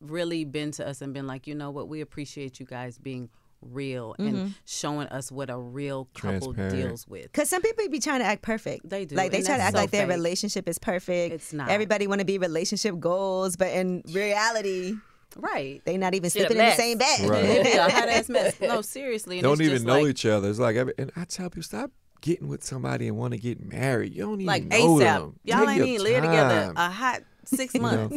[0.00, 3.28] really been to us and been like, you know what, we appreciate you guys being
[3.62, 4.26] real Mm-hmm.
[4.36, 7.32] and showing us what a real couple deals with.
[7.32, 8.88] Cause some people be trying to act perfect.
[8.88, 11.34] They do, Like they and try to act so like their relationship is perfect.
[11.34, 11.68] It's not.
[11.68, 14.94] Everybody want to be relationship goals, but in reality,
[15.36, 15.80] Right.
[15.84, 17.28] they not even sleeping in the same bed.
[17.28, 17.44] Right.
[17.44, 18.58] It'd be a hot ass mess.
[18.60, 19.36] No, seriously.
[19.38, 20.48] And don't it's even just know like, each other.
[20.50, 23.60] It's like, every, and I tell people, stop getting with somebody and want to get
[23.64, 24.12] married.
[24.14, 24.98] You don't even like know ASAP.
[25.00, 25.38] them.
[25.44, 28.10] Y'all Take ain't even live together a hot six You know?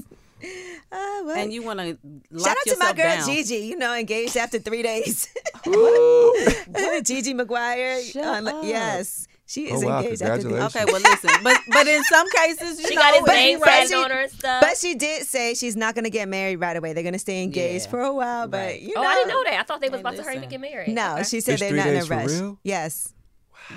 [0.43, 0.57] Months,
[0.91, 1.37] Oh, well.
[1.37, 1.97] and you want to
[2.37, 3.25] Shout out to my girl down.
[3.27, 5.27] Gigi, you know, engaged after three days.
[7.03, 8.11] Gigi McGuire.
[8.11, 8.63] Shut um, up.
[8.63, 9.27] Yes.
[9.45, 10.47] She is Oh, wow, engaged after.
[10.47, 13.57] Okay, well listen, but but in some cases, you She know, got his but name
[13.57, 13.87] he right.
[13.87, 14.61] tatted on her stuff.
[14.61, 16.93] But she did say she's not going to get married right away.
[16.93, 17.91] They're going to stay engaged Yeah.
[17.91, 18.47] for a while.
[18.47, 18.81] But, Right.
[18.81, 19.07] you oh, know.
[19.07, 19.59] I didn't know that.
[19.59, 20.89] I thought they was Hey, about to hurry to get married.
[20.93, 21.23] No, Okay.
[21.23, 22.29] she said It's they're not in a days for rush.
[22.29, 22.59] real?
[22.63, 23.13] Yes.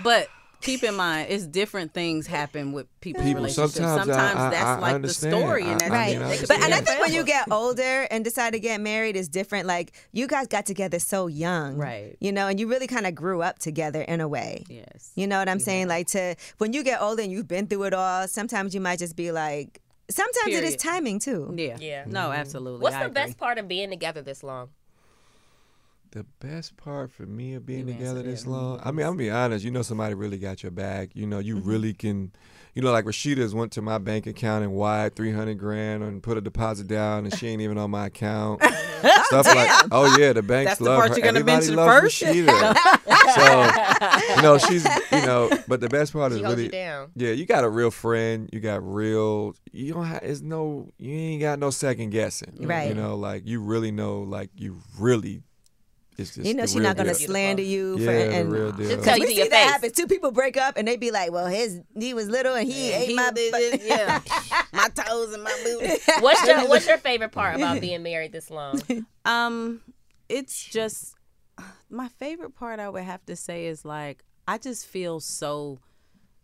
[0.02, 0.28] But
[0.66, 3.74] keep in mind, it's different things happen with people's People, relationships.
[3.76, 5.32] sometimes I- I- that's I like understand.
[5.32, 6.18] the story, I- and that's Right.
[6.18, 8.80] mean, I they but and I think when you get older and decide to get
[8.80, 9.66] married is different.
[9.66, 11.76] Like you guys got together so young.
[11.76, 12.16] Right.
[12.20, 14.64] You know, and you really kind of grew up together in a way.
[14.68, 15.88] yes, You know what I'm saying?
[15.88, 18.98] Like to when you get older and you've been through it all, sometimes you might
[18.98, 21.52] just be like sometimes it is timing too.
[21.56, 22.04] yeah, Yeah.
[22.06, 22.80] no, absolutely.
[22.80, 24.68] What's I the best part of being together this long?
[26.16, 28.48] The best part for me of being You together this it.
[28.48, 29.66] long, I mean, I'm gonna be honest.
[29.66, 31.10] You know, somebody really got your back.
[31.12, 31.68] You know, you Mm-hmm.
[31.68, 32.32] really can.
[32.72, 36.22] You know, like Rasheeda's went to my bank account and wired three hundred grand and
[36.22, 38.62] put a deposit down, and she ain't even on my account.
[39.24, 41.16] Stuff like, oh yeah, the banks That's the love part her.
[41.16, 42.22] you're gonna Everybody mention loves first?
[42.22, 42.76] Rasheeda.
[44.26, 46.70] so, you know, she's, you know, but the best part is She holds really, you
[46.72, 47.10] down.
[47.14, 48.48] yeah, you got a real friend.
[48.54, 49.54] You got real.
[49.70, 50.22] You don't have.
[50.22, 50.92] It's no.
[50.98, 52.56] You ain't got no second guessing.
[52.60, 52.88] Right.
[52.88, 54.20] You know, like you really know.
[54.22, 55.42] Like you really.
[56.18, 57.26] It's just You know she's not gonna deal.
[57.28, 58.86] slander you for Yeah, the and real deal.
[58.88, 59.70] Just Cause tell you we see your that face.
[59.72, 59.92] happen.
[59.92, 62.92] Two people break up and they be like, "Well, his he was little and he
[62.92, 64.20] ate He my did butt." this, yeah,
[64.72, 65.94] my toes and my booty.
[66.20, 68.80] What's your What's your favorite part about being married this long?
[69.24, 69.82] Um,
[70.28, 71.14] it's just
[71.90, 72.80] my favorite part.
[72.80, 75.78] I would have to say is like I just feel so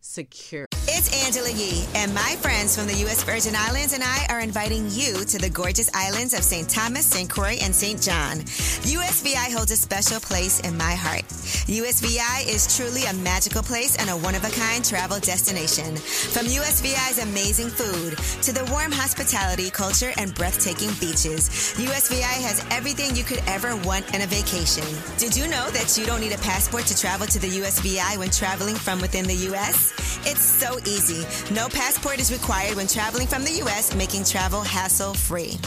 [0.03, 0.67] secure.
[0.88, 3.23] It's Angela Yee, and my friends from the U.S.
[3.23, 6.69] Virgin Islands and I are inviting you to the gorgeous islands of St.
[6.69, 7.31] Thomas, St.
[7.31, 8.03] Croix, and St.
[8.03, 8.38] John.
[8.83, 11.23] USVI holds a special place in my heart.
[11.71, 15.97] USVI is truly a magical place and a one of a kind travel destination.
[15.97, 23.15] From USVI's amazing food to the warm hospitality, culture, and breathtaking beaches, USVI has everything
[23.15, 24.85] you could ever want in a vacation.
[25.17, 28.31] Did you know that you don't need a passport to travel to the USVI when
[28.31, 29.91] traveling from within the U.S.?
[30.24, 31.26] It's so easy.
[31.52, 35.59] No passport is required when traveling from the U.S., making travel hassle free.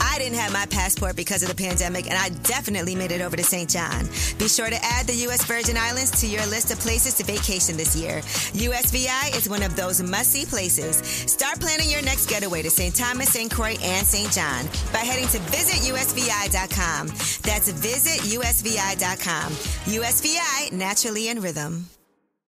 [0.00, 3.36] I didn't have my passport because of the pandemic, and I definitely made it over
[3.36, 3.68] to St.
[3.68, 4.06] John.
[4.38, 5.44] Be sure to add the U.S.
[5.44, 8.20] Virgin Islands to your list of places to vacation this year.
[8.56, 10.96] USVI is one of those must see places.
[10.96, 12.94] Start planning your next getaway to St.
[12.94, 13.50] Thomas, St.
[13.50, 14.32] Croix, and St.
[14.32, 17.08] John by heading to visitusvi.com.
[17.08, 19.52] That's visitusvi.com.
[19.52, 21.97] USVI, naturally in rhythm.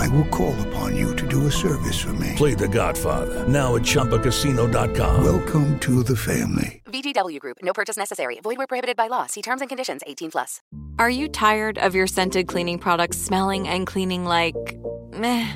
[0.00, 2.32] I will call upon you to do a service for me.
[2.36, 5.22] Play The Godfather now at ChumbaCasino.com.
[5.22, 6.82] Welcome to the family.
[6.86, 7.58] VGW Group.
[7.62, 8.40] No purchase necessary.
[8.42, 9.26] Void where prohibited by law.
[9.26, 10.00] See terms and conditions.
[10.06, 10.62] 18 plus.
[10.98, 14.56] Are you tired of your scented cleaning products smelling and cleaning like
[15.12, 15.46] meh?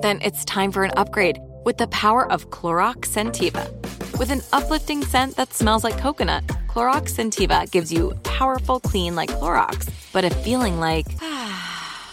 [0.00, 3.68] Then it's time for an upgrade with the power of Clorox Scentiva.
[4.18, 9.30] With an uplifting scent that smells like coconut, Clorox Scentiva gives you powerful clean like
[9.30, 11.69] Clorox, but a feeling like ah,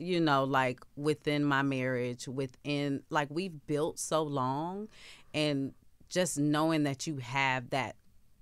[0.00, 4.88] You know, like within my marriage, within like we've built so long
[5.34, 5.72] and
[6.08, 7.96] just knowing that you have that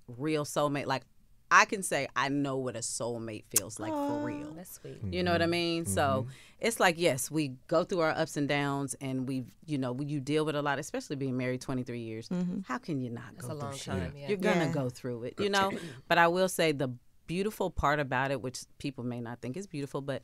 [0.07, 1.03] real soulmate, like
[1.51, 4.53] I can say I know what a soulmate feels like for real.
[4.53, 4.99] That's sweet.
[5.11, 5.51] You know what I mm-hmm.
[5.51, 5.85] mean?
[5.85, 6.29] So mm-hmm.
[6.59, 10.19] it's like yes, we go through our ups and downs, and we, you know, you
[10.19, 12.29] deal with a lot, especially being married twenty three years.
[12.29, 12.59] Mm-hmm.
[12.67, 14.27] How can you not That's go a long through time, yeah.
[14.29, 14.73] You're gonna Yeah.
[14.73, 15.71] go through it, you know.
[16.07, 16.91] but I will say the
[17.29, 20.23] beautiful part about it, which people may not think is beautiful, but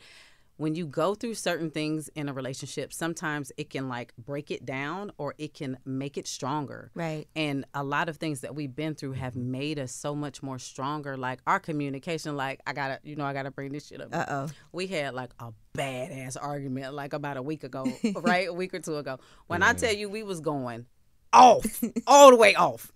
[0.58, 4.66] when you go through certain things in a relationship, sometimes it can like break it
[4.66, 6.92] down or it can make it stronger.
[6.96, 7.28] Right.
[7.36, 10.58] And a lot of things that we've been through have made us so much more
[10.58, 11.18] stronger.
[11.18, 14.10] Like our communication, like I gotta, you know, I gotta bring this shit up.
[14.14, 14.50] Uh oh.
[14.72, 17.86] We had like a badass argument like about a week ago,
[18.22, 18.48] right?
[18.48, 19.20] A week or two ago.
[19.48, 20.86] When I tell you we was going
[21.34, 22.92] off, all the way off.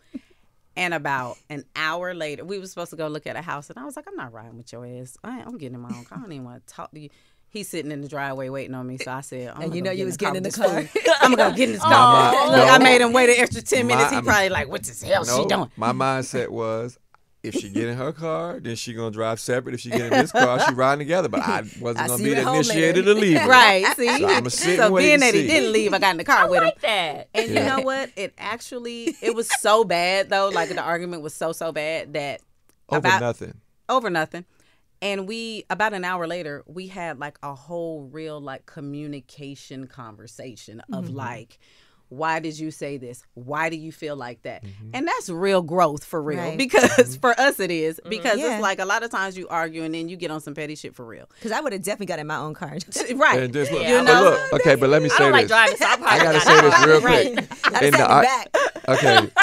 [0.76, 3.78] And about an hour later, we were supposed to go look at a house, and
[3.78, 5.18] I was like, "I'm not riding with your ass.
[5.22, 6.18] I, I'm getting in my own car.
[6.18, 7.10] I don't even want to talk to you."
[7.52, 9.90] He's sitting in the driveway waiting on me, so I said, I'm And you know
[9.92, 10.68] you was getting in the car.
[11.22, 12.32] I'm gonna go get in this oh, car.
[12.34, 14.12] My- Look, I made him wait an extra ten minutes.
[14.12, 17.00] My- he probably like, "What the hell she No, doing?" My mindset was,
[17.42, 19.74] if she get in her car, then she gonna drive separate.
[19.74, 21.28] If she get in this car, she riding together.
[21.30, 23.40] But I wasn't I gonna be the initiator to leave.
[23.40, 23.50] her.
[23.50, 23.86] Right.
[23.96, 26.12] See, So I'ma sit so and wait being and that he didn't leave, I got
[26.12, 26.66] in the car I with him.
[26.66, 27.30] like that.
[27.34, 28.12] And you know what?
[28.16, 30.50] It actually it was so bad though.
[30.50, 32.42] Like the argument was so so bad that
[32.90, 33.54] Over about nothing.
[33.88, 34.46] over nothing.
[35.02, 40.82] And we about an hour later, we had like a whole real like communication conversation
[40.92, 41.16] of Mm-hmm.
[41.16, 41.60] like
[42.12, 43.22] why did you say this?
[43.36, 44.64] Why do you feel like that?
[44.64, 44.90] Mm-hmm.
[44.96, 46.40] And that's real growth for real.
[46.40, 46.58] Right.
[46.58, 47.20] Because mm-hmm.
[47.22, 47.98] for us it is.
[48.00, 48.10] Mm-hmm.
[48.10, 48.54] Because Yeah.
[48.56, 50.74] it's like a lot of times you argue and then you get on some petty
[50.74, 51.30] shit for real.
[51.36, 52.78] Because I would have definitely got in my own car.
[53.16, 53.44] Right.
[53.44, 53.98] And just look, Yeah.
[54.00, 54.24] but know?
[54.24, 55.50] look, okay, but let me I say don't like this.
[55.52, 57.74] driving, so I probably I gotta say in the this real quick.
[57.76, 58.88] I In sat the back.
[58.88, 59.18] okay,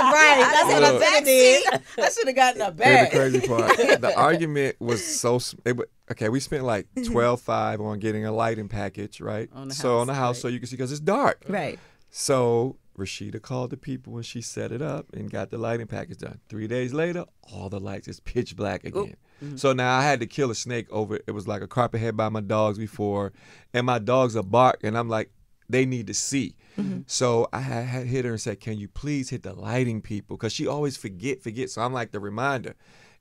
[0.00, 0.39] right.
[0.68, 1.66] That's in the what back I did.
[1.98, 3.10] I should have gotten a here's bag.
[3.12, 4.00] the crazy part.
[4.00, 5.40] The argument was so.
[5.64, 9.48] It, wa- okay, we spent like twelve five on getting a lighting package, right?
[9.52, 10.42] On the so on the house, right.
[10.42, 11.44] so you can see because it's dark.
[11.48, 11.78] Right.
[12.10, 16.18] So Rashida called the people and she set it up and got the lighting package
[16.18, 16.40] done.
[16.48, 19.16] Three days later, all the lights is pitch black again.
[19.42, 19.56] Mm-hmm.
[19.56, 21.18] So now I had to kill a snake over.
[21.26, 23.32] It was like a carpet head by my dogs before,
[23.72, 25.30] and my dogs are bark, and I'm like,
[25.72, 26.56] they need to see.
[26.78, 27.00] Mm-hmm.
[27.06, 30.36] So I had, had hit her and said, "Can you please hit the lighting people?"
[30.36, 31.70] Because she always forget, forget.
[31.70, 32.74] So I'm like the reminder,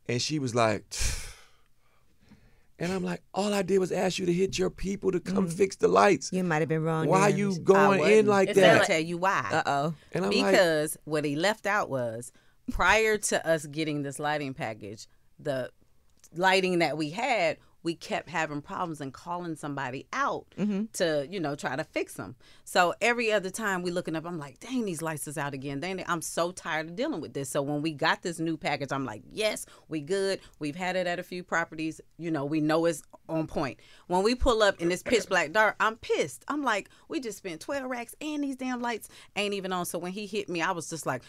[0.08, 0.86] and she was like.
[2.82, 5.50] And I'm like, all I did was ask you to hit your people to come
[5.50, 6.32] fix the lights.
[6.32, 7.08] You might have been wrong.
[7.08, 7.38] Why then.
[7.38, 8.88] you going in like It Let sounded me that?
[8.88, 9.50] tell you why.
[9.52, 9.94] Uh oh.
[10.14, 12.32] And I'm like, because what he left out was
[12.72, 15.08] prior to us getting this lighting package,
[15.38, 15.72] the
[16.34, 20.86] lighting that we had, we kept having problems and calling somebody out mm-hmm.
[20.94, 22.36] to, you know, try to fix them.
[22.66, 25.80] So every other time we looking up, I'm like, dang, these lights is out again.
[25.80, 27.50] Dang, I'm so tired of dealing with this.
[27.50, 30.40] So when we got this new package, I'm like, yes, we good.
[30.60, 32.02] We've had it at a few properties.
[32.18, 33.80] You know, we know it's on point.
[34.08, 36.44] When we pull up in this pitch black dark, I'm pissed.
[36.48, 39.86] I'm like, we just spent 12 racks and these damn lights ain't even on.
[39.86, 41.24] So when he hit me, I was just like,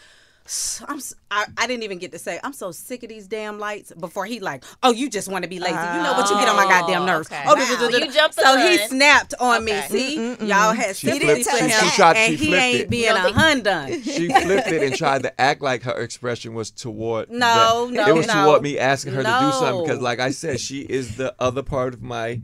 [0.87, 3.59] I'm, s- I, I didn't even get to say I'm so sick of these damn
[3.59, 6.35] lights before he like oh you just want to be lazy you know what you
[6.37, 7.43] get on my oh, goddamn nerves okay.
[7.45, 7.87] oh Wow.
[7.89, 9.87] You jumped so he snapped on me Okay.
[9.87, 12.63] see y'all had She sympathy flipped- for she- him she tried- and she he flipped
[12.63, 12.89] ain't it.
[12.89, 16.53] being a don't hun done she flipped it and tried to act like her expression
[16.53, 17.93] was toward No, that.
[17.93, 18.45] no, it was no.
[18.45, 21.61] toward me asking her to do something because like i said she is the other
[21.63, 22.41] part of my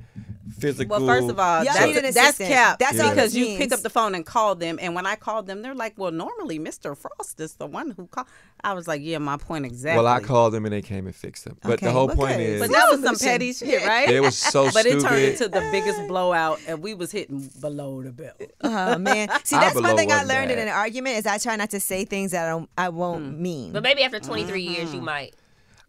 [0.60, 2.80] physical Well, first of all, Y'all that's, that's cap.
[2.80, 5.48] That's all because you pick up the phone and call them, and when I called
[5.48, 6.98] them, they're like, "Well, normally Mr.
[6.98, 8.28] Frost is the one who called."
[8.64, 11.16] I was like, "Yeah, my point exactly." well i called them and they came and
[11.16, 12.16] fixed them but the whole okay.
[12.16, 14.10] point is but that was some petty shit, right?
[14.10, 17.50] it was so but stupid it turned into the biggest blowout, and we was hitting
[17.62, 18.42] below the belt.
[18.62, 19.30] Oh man.
[19.44, 21.80] See, that's one thing I wasn't learned in an argument is I try not to
[21.80, 23.72] say things that I don't I won't mean.
[23.74, 24.96] But maybe after 23 years, Mm-hmm.
[24.96, 25.34] you might.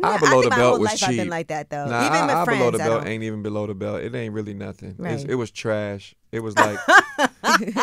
[0.00, 1.08] Yeah, I I below think the belt was cheap.
[1.08, 1.86] I've been like that, though.
[1.86, 4.00] Nah, Even I, with I friends, below the I belt ain't even below the belt.
[4.02, 4.94] It ain't really nothing.
[4.96, 5.24] Right.
[5.28, 6.14] it was trash.
[6.30, 6.78] It was like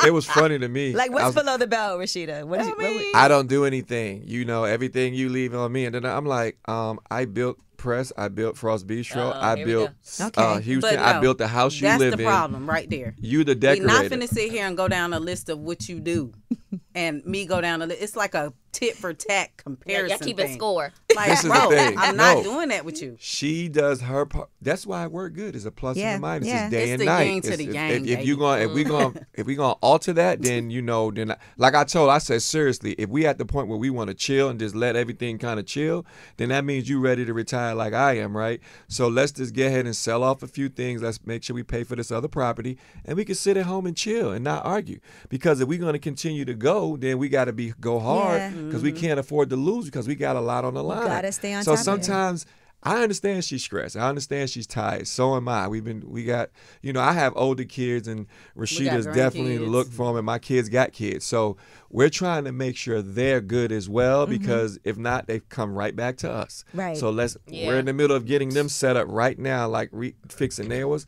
[0.06, 0.94] it was funny to me.
[0.94, 2.46] Like what's was- below the belt, Rasheeda?
[2.46, 4.24] What is what would- I don't do anything.
[4.26, 5.86] You know, everything you leave on me.
[5.86, 9.92] And then I'm like, um, I built Press, I built Frost Bistro, Uh-oh, I built
[10.18, 10.30] go.
[10.38, 12.10] uh, Houston, But I built the house you live in.
[12.12, 13.14] That's the problem right there.
[13.20, 13.84] You the decorator.
[13.84, 14.16] We decorator.
[14.16, 16.34] not finna sit here and go down a list of what you do,
[16.96, 18.02] and me go down a list.
[18.02, 20.10] It's like a tit for tat Yeah, comparison.
[20.10, 20.56] y'all keeping thing.
[20.58, 20.92] score.
[21.16, 21.98] Like, This is the bro, thing.
[21.98, 22.44] I'm not No.
[22.44, 23.16] doing that with you.
[23.20, 24.50] She does her part.
[24.62, 25.56] That's why it worked good.
[25.56, 26.48] It's a plus Yeah, and a minus.
[26.50, 26.66] yeah.
[26.66, 27.24] It's day It's and the night.
[27.24, 28.40] yin to It's- the if, yang, if, if you baby.
[28.40, 29.24] going if we going mm-hmm.
[29.34, 32.18] if we going to alter that, then you know, then I, like I told, I
[32.18, 34.96] said seriously, if we at the point where we want to chill and just let
[34.96, 36.06] everything kind of chill,
[36.38, 38.60] then that means you ready to retire like I am, right?
[38.90, 41.02] So let's just get ahead and sell off a few things.
[41.02, 43.86] Let's make sure we pay for this other property, and we can sit at home
[43.86, 45.00] and chill and not argue.
[45.30, 48.40] Because if we're going to continue to go, then we got to be go hard
[48.42, 48.50] Yeah.
[48.68, 51.06] Because we can't afford to lose because we got a lot on the line.
[51.08, 51.84] gotta stay on so top of it.
[52.06, 52.46] sometimes
[52.88, 53.98] I understand she's stressed.
[53.98, 55.08] I understand she's tired.
[55.08, 55.68] So am I.
[55.68, 56.52] We've been we got
[56.84, 59.70] you know I have older kids and Rasheeda's definitely grandkids.
[59.72, 61.26] look for them, and my kids got kids.
[61.26, 61.58] So
[61.90, 65.96] we're trying to make sure they're good as well because if not, they come right
[65.96, 66.64] back to us.
[66.70, 66.80] Mm-hmm.
[66.80, 66.98] Right.
[66.98, 67.68] So let's Yeah.
[67.68, 71.08] we're in the middle of getting them set up right now, like re- fixing theirs.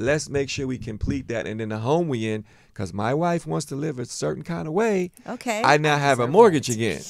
[0.00, 3.46] Let's make sure we complete that, and then the home we in, because my wife
[3.46, 5.10] wants to live a certain kind of way.
[5.28, 5.62] Okay.
[5.64, 7.00] I now have a mortgage again.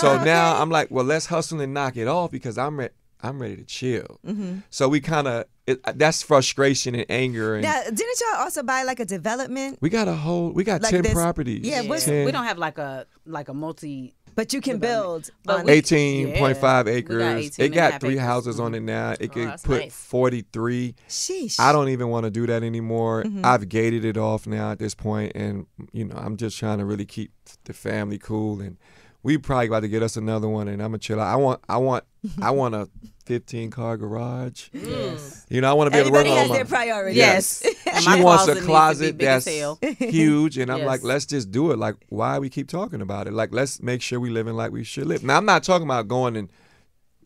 [0.00, 2.90] So now I'm like, well, let's hustle and knock it off because I'm re-
[3.22, 4.18] I'm ready to chill.
[4.26, 4.58] Mm-hmm.
[4.70, 5.44] So we kind of
[5.94, 9.78] that's frustration and anger and Now, didn't y'all also buy like a development?
[9.80, 11.64] we got a whole we got Like ten this- properties.
[11.66, 14.14] yeah, what's- 10, We don't have like a like a multi.
[14.34, 15.30] But you can build.
[15.44, 17.44] But on we- Eighteen point five Yeah, we got acres.
[17.58, 18.20] 18 It got three acres.
[18.24, 19.14] houses on it now.
[19.20, 19.94] It could that's put nice.
[19.94, 20.94] forty three.
[21.08, 21.58] Sheesh.
[21.60, 23.24] I don't even want to do that anymore.
[23.24, 23.44] Mm-hmm.
[23.44, 26.84] I've gated it off now at this point, and you know I'm just trying to
[26.84, 27.32] really keep
[27.64, 28.60] the family cool.
[28.60, 28.76] And
[29.22, 31.32] we probably about to get us another one, and I'm gonna chill out.
[31.32, 32.04] I want, I want,
[32.40, 32.88] I want a
[33.26, 34.68] 15 car garage.
[34.72, 35.46] Yes.
[35.48, 36.56] You know, I want to be able to work Everybody on has my.
[36.56, 37.16] their priorities.
[37.16, 37.66] Yes.
[38.00, 39.46] She wants a needs to be closet that's
[39.98, 40.86] huge, and I'm Yes.
[40.86, 41.78] like, let's just do it.
[41.78, 43.34] Like, why we keep talking about it?
[43.34, 45.22] Like, let's make sure we living like we should live.
[45.22, 46.48] Now, I'm not talking about going and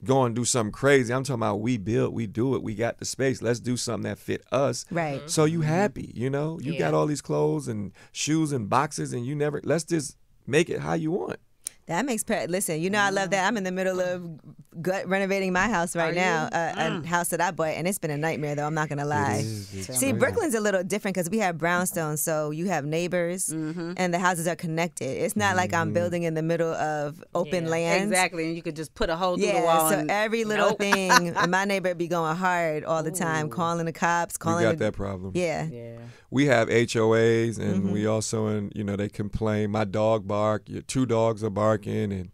[0.03, 1.13] going and do something crazy.
[1.13, 3.41] I'm talking about we build, we do it, we got the space.
[3.41, 4.85] Let's do something that fit us.
[4.91, 5.29] Right.
[5.31, 5.69] So you mm-hmm.
[5.69, 6.59] happy, you know?
[6.61, 9.61] You got all these clothes and shoes and boxes, and you never.
[9.63, 11.39] Let's just make it how you want.
[11.87, 12.81] That makes per- listen.
[12.81, 13.47] You know, I love that.
[13.47, 14.41] I'm in the middle of
[14.81, 16.57] gut renovating my house right Are now, you?
[16.59, 18.55] uh, a house that I bought, and it's been a nightmare.
[18.55, 19.37] Though I'm not gonna lie.
[19.43, 19.89] is.
[19.91, 20.13] It's See.
[20.13, 23.93] Brooklyn's a little different because we have brownstones, so you have neighbors, Mm-hmm.
[23.99, 25.05] and the houses are connected.
[25.25, 25.81] It's not like Mm-hmm.
[25.81, 27.71] I'm building in the middle of open Yeah.
[27.71, 28.05] land.
[28.05, 29.91] Exactly, and you could just put a hole through the wall.
[29.91, 30.79] so and, every little Nope.
[30.79, 34.65] thing, and my neighbor be going hard all the time, calling the cops, We calling.
[34.65, 35.33] got the, that problem.
[35.35, 35.67] Yeah.
[35.67, 35.99] Yeah.
[36.31, 37.93] we have HOAs and Mm-hmm.
[37.93, 41.74] we also in you know they complain my dog bark your two dogs are barking
[42.11, 42.31] and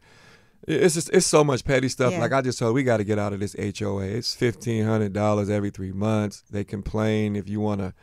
[0.68, 2.20] it's just it's so much petty stuff Yeah.
[2.20, 5.12] like I just told we got to get out of this HOA it's fifteen hundred
[5.12, 7.94] dollars every three months they complain if you want to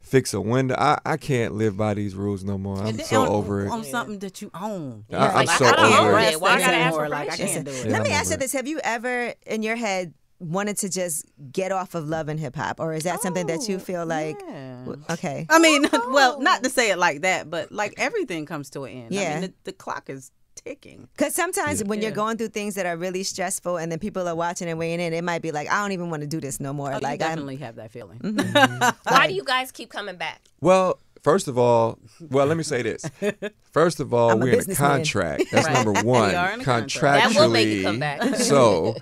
[0.00, 3.22] fix a window I, I can't live by these rules no more I'm And so
[3.22, 5.06] on, over it on something that you own.
[5.10, 6.34] I- I'm Like, so I don't over it.
[6.34, 6.40] it.
[6.42, 7.86] Why I gotta ask for Like, I can't do it.
[7.86, 11.24] Yeah, Let me ask you this: Have you ever, in your head, wanted to just
[11.52, 14.04] get off of love and hip hop, or is that something that you oh, feel
[14.04, 14.36] like?
[14.42, 14.94] Oh, Yeah.
[15.14, 15.46] Okay.
[15.48, 16.42] I mean, well, oh.
[16.42, 19.08] not to say it like that, but like everything comes to an end.
[19.12, 19.32] I Yeah.
[19.40, 20.30] mean, the, the clock is
[20.64, 21.08] ticking.
[21.16, 24.34] Because sometimes when you're going through things that are really stressful, and then people are
[24.34, 26.60] watching and weighing in, it might be like, I don't even want to do this
[26.60, 26.92] no more.
[26.94, 27.30] Oh, like you I'm.
[27.32, 28.18] definitely have that feeling.
[29.08, 30.40] Why do you guys keep coming back?
[30.60, 31.98] well first of all
[32.30, 33.02] well let me say this
[33.72, 34.90] first of all we're in a businessman.
[34.98, 35.82] contract that's Right.
[35.84, 37.24] number one We are in a contract.
[37.24, 38.34] contractually That will make you come back.
[38.36, 38.94] so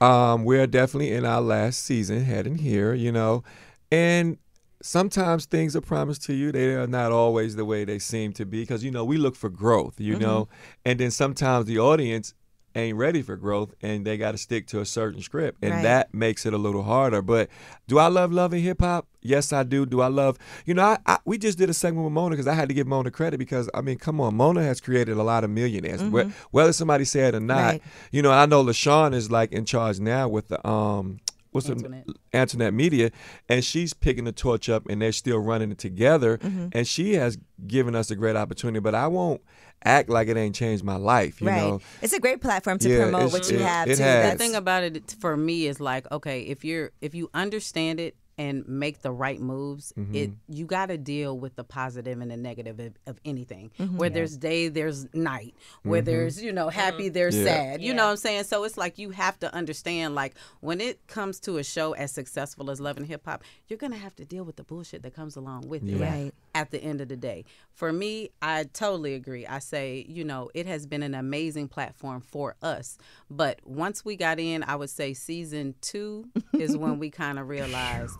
[0.00, 3.42] um, we're definitely in our last season heading here you know
[3.90, 4.38] and
[4.86, 8.44] sometimes things are promised to you they are not always the way they seem to
[8.46, 10.48] be because you know we look for growth you know?
[10.84, 12.34] And then sometimes the audience
[12.76, 15.82] ain't ready for growth and they got to stick to a certain script and Right.
[15.82, 17.22] that makes it a little harder.
[17.22, 17.48] But
[17.88, 19.86] do i love loving hip-hop yes i do.
[19.86, 22.46] Do i love you know i, I we just did a segment with mona because
[22.46, 25.22] i had to give mona credit because i mean come on mona has created a
[25.22, 27.56] lot of millionaires Whe- whether somebody said or not.
[27.72, 27.82] Right.
[28.12, 31.18] you know i know lashawn is like in charge now with the um
[31.56, 32.06] what's Antoinette.
[32.06, 33.10] the Antoinette Media,
[33.48, 36.38] and she's picking the torch up, and they're still running it together.
[36.38, 36.68] Mm-hmm.
[36.72, 39.40] And she has given us a great opportunity, but I won't
[39.84, 41.40] act like it ain't changed my life.
[41.40, 41.60] You right.
[41.60, 44.02] know, It's a great platform to Yeah, promote what you it- have it too.
[44.02, 44.32] has.
[44.32, 48.16] the thing about it for me is like okay if you're if you understand it
[48.38, 50.14] and make the right moves Mm-hmm.
[50.14, 53.96] it you got to deal with the positive and the negative of, of anything Mm-hmm.
[53.96, 57.46] where there's day there's night where there's you know happy there's Mm-hmm.
[57.46, 57.52] Yeah.
[57.72, 60.80] sad you know what i'm saying so it's like you have to understand like when
[60.80, 64.14] it comes to a show as successful as love and hip hop you're gonna have
[64.16, 66.32] to deal with the bullshit that comes along with it Right.
[66.54, 67.44] at the end of the day.
[67.72, 69.46] For me, I totally agree.
[69.46, 72.96] I say, you know, it has been an amazing platform for us.
[73.30, 77.48] But once we got in, I would say season two is when we kind of
[77.48, 78.14] realized,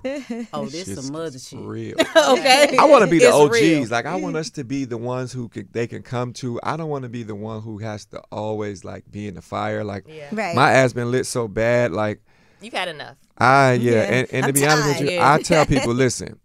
[0.52, 1.58] oh, this Shit's- some other shit.
[1.60, 1.94] real.
[2.16, 2.76] okay.
[2.78, 3.52] I want to be the It's OGs.
[3.60, 3.88] real.
[3.88, 4.38] Like I want mm.
[4.40, 6.58] us to be the ones who could, they can come to.
[6.62, 9.42] I don't want to be the one who has to always like be in the
[9.42, 9.84] fire.
[9.84, 10.28] Like Yeah.
[10.32, 10.54] Right.
[10.54, 11.92] my ass been lit so bad.
[11.92, 12.20] Like
[12.60, 13.16] You've had enough.
[13.38, 14.00] I yeah, Yeah.
[14.02, 16.40] and, and to I'm be honest with you, I tell people, listen,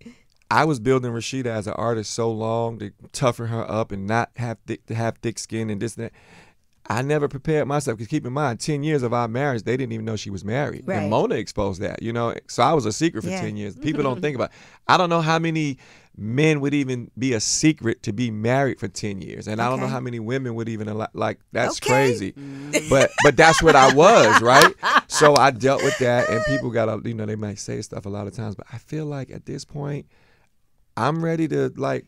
[0.49, 4.29] I was building Rasheeda as an artist so long to toughen her up and not
[4.35, 6.13] have thick to have thick skin and this and that.
[6.97, 9.93] I never prepared myself because keep in mind, ten years of our marriage, they didn't
[9.93, 10.83] even know she was married.
[10.87, 10.97] Right.
[10.97, 12.33] And Mona exposed that, you know.
[12.47, 13.39] So I was a secret for Yeah.
[13.41, 13.75] ten years.
[13.75, 14.49] People don't think about.
[14.51, 14.55] It.
[14.87, 15.77] I don't know how many
[16.17, 19.79] men would even be a secret to be married for ten years, and I don't
[19.79, 21.39] know how many women would even allow, like.
[21.53, 21.89] That's Okay.
[21.89, 22.89] crazy, mm.
[22.89, 24.73] but but that's what I was, right?
[25.07, 28.09] So I dealt with that, and people got you know, they might say stuff a
[28.09, 30.07] lot of times, but I feel like at this point,
[30.97, 32.05] I'm ready to like.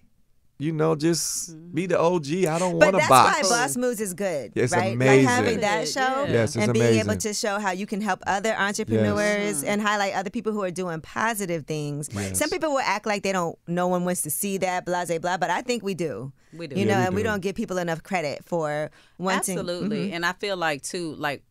[0.63, 2.45] You know, just be the OG.
[2.47, 3.49] I don't But want to that's box.
[3.49, 4.93] why Boss Moves is good, It's right?
[4.93, 5.25] amazing.
[5.25, 5.85] Like having that Yeah.
[6.07, 9.81] show Yes, it's and being able to show how you can help other entrepreneurs and
[9.81, 12.07] highlight other people who are doing positive things.
[12.13, 12.37] Yes.
[12.39, 13.57] Some people will act like they don't.
[13.67, 15.37] No one wants to see that, blah blah blah.
[15.37, 16.31] But I think we do.
[16.53, 16.75] We do.
[16.79, 17.27] You Yeah, know, we and we do.
[17.29, 19.57] don't give people enough credit for wanting.
[19.59, 20.09] Absolutely.
[20.11, 20.13] Mhm.
[20.13, 21.43] And I feel like too, like,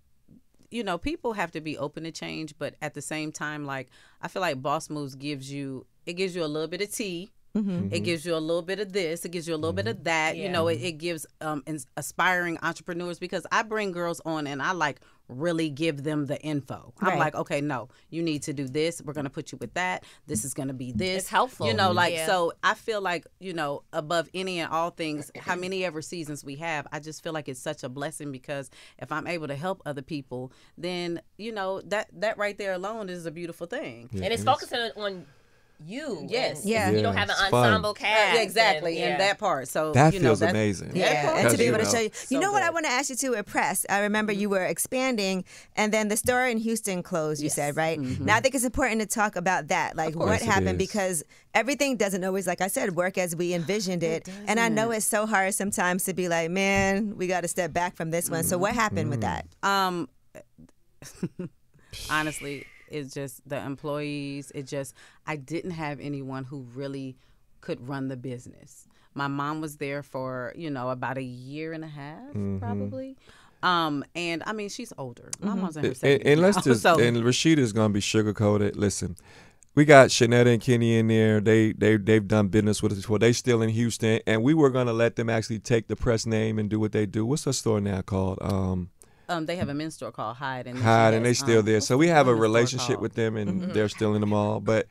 [0.70, 3.88] you know, people have to be open to change, but at the same time, like,
[4.22, 7.30] I feel like Boss Moves gives you it gives you a little bit of tea.
[7.56, 7.88] Mm-hmm.
[7.92, 9.24] It gives you a little bit of this.
[9.24, 10.36] It gives you a little bit of that.
[10.36, 14.62] You know, it, it gives um ins- aspiring entrepreneurs because I bring girls on and
[14.62, 16.92] I like really give them the info.
[17.00, 19.00] I'm like, okay, no, you need to do this.
[19.02, 20.04] We're gonna put you with that.
[20.26, 21.22] This is gonna be this.
[21.22, 21.66] It's helpful.
[21.66, 22.26] You know, like Yeah.
[22.26, 22.52] so.
[22.62, 26.56] I feel like you know, above any and all things, how many ever seasons we
[26.56, 29.82] have, I just feel like it's such a blessing because if I'm able to help
[29.84, 34.08] other people, then you know that that right there alone is a beautiful thing.
[34.14, 35.26] and it's focusing on
[35.86, 36.26] you.
[36.28, 36.64] Yes.
[36.64, 36.90] Yeah.
[36.90, 37.66] You don't have an it's fun.
[37.66, 38.36] ensemble cast.
[38.36, 39.68] Yeah, exactly, and, and that part.
[39.68, 40.92] So That you know, feels that's- amazing.
[40.94, 42.04] Yeah, part- and to be you able to show you.
[42.04, 43.86] You So know what I want to ask you too with press.
[43.88, 44.54] I remember you mm-hmm.
[44.58, 45.44] were expanding,
[45.76, 47.40] and then the store in Houston closed.
[47.40, 47.54] You Yes.
[47.54, 47.98] said right.
[47.98, 48.24] Mm-hmm.
[48.24, 51.22] Now I think it's important to talk about that, like what course happened, because
[51.54, 54.28] everything doesn't always, like I said, work as we envisioned it.
[54.46, 57.72] And I know it's so hard sometimes to be like, man, we got to step
[57.72, 58.44] back from this one.
[58.44, 58.80] So what mm-hmm.
[58.80, 59.46] happened with that?
[59.62, 60.08] Um,
[62.10, 64.52] honestly, it's just the employees.
[64.54, 64.94] It just
[65.26, 67.16] I didn't have anyone who really
[67.60, 68.86] could run the business.
[69.14, 72.58] My mom was there for you know about a year and a half, Mm-hmm.
[72.58, 73.16] probably.
[73.62, 75.30] Um, and I mean she's older.
[75.40, 76.26] My mom's in her And, seventies.
[76.32, 78.74] and let's just so, and Rasheeda's gonna be sugarcoated.
[78.76, 79.16] Listen,
[79.76, 81.40] we got Shanetta and Kenny in there.
[81.40, 83.18] They they they've done business with us before.
[83.20, 86.58] They still in Houston, and we were gonna let them actually take the press name
[86.58, 87.24] and do what they do.
[87.24, 88.38] What's the store now called?
[88.42, 88.90] Um,
[89.32, 91.38] um, they have a men's store called Hyde, and then she Hyde, and they has,
[91.38, 91.80] still um, there.
[91.80, 93.72] So we have a relationship with them, and Mm-hmm.
[93.72, 94.60] they're still in the mall.
[94.60, 94.86] But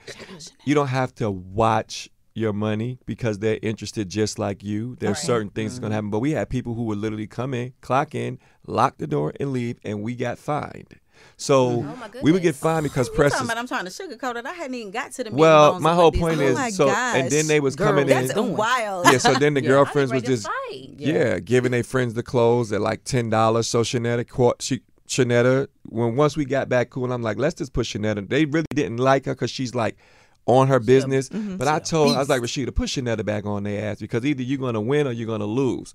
[0.66, 4.96] you don't have to watch your money because they're interested just like you.
[5.00, 5.86] There's certain things that's Mm-hmm.
[5.86, 6.10] gonna happen.
[6.10, 9.52] But we had people who would literally come in, clock in, lock the door, and
[9.52, 10.96] leave, and we got fined.
[11.38, 13.92] So Oh, we would get fined because You press talking is about I'm trying to
[13.92, 14.46] sugarcoat it.
[14.46, 16.40] I hadn't even got to the well, my whole these point.
[16.40, 18.56] Oh is my so, and then they was Girl, coming That's in.
[18.56, 19.06] wild.
[19.12, 19.70] Yeah, so then the Yeah.
[19.70, 20.90] girlfriends was just fight.
[20.98, 21.40] yeah.
[21.40, 23.68] giving their friends the clothes at like ten dollars.
[23.68, 27.74] So Shanetta caught she Shanetta when once we got back cool, I'm like, let's just
[27.74, 28.30] push Shanetta.
[28.30, 29.98] They really didn't like her because she's like
[30.46, 31.30] on her business.
[31.30, 31.58] mm-hmm.
[31.58, 34.42] But I told I was like, Rasheeda, push Shanetta back on their ass because either
[34.44, 35.94] you're gonna win or you're gonna lose.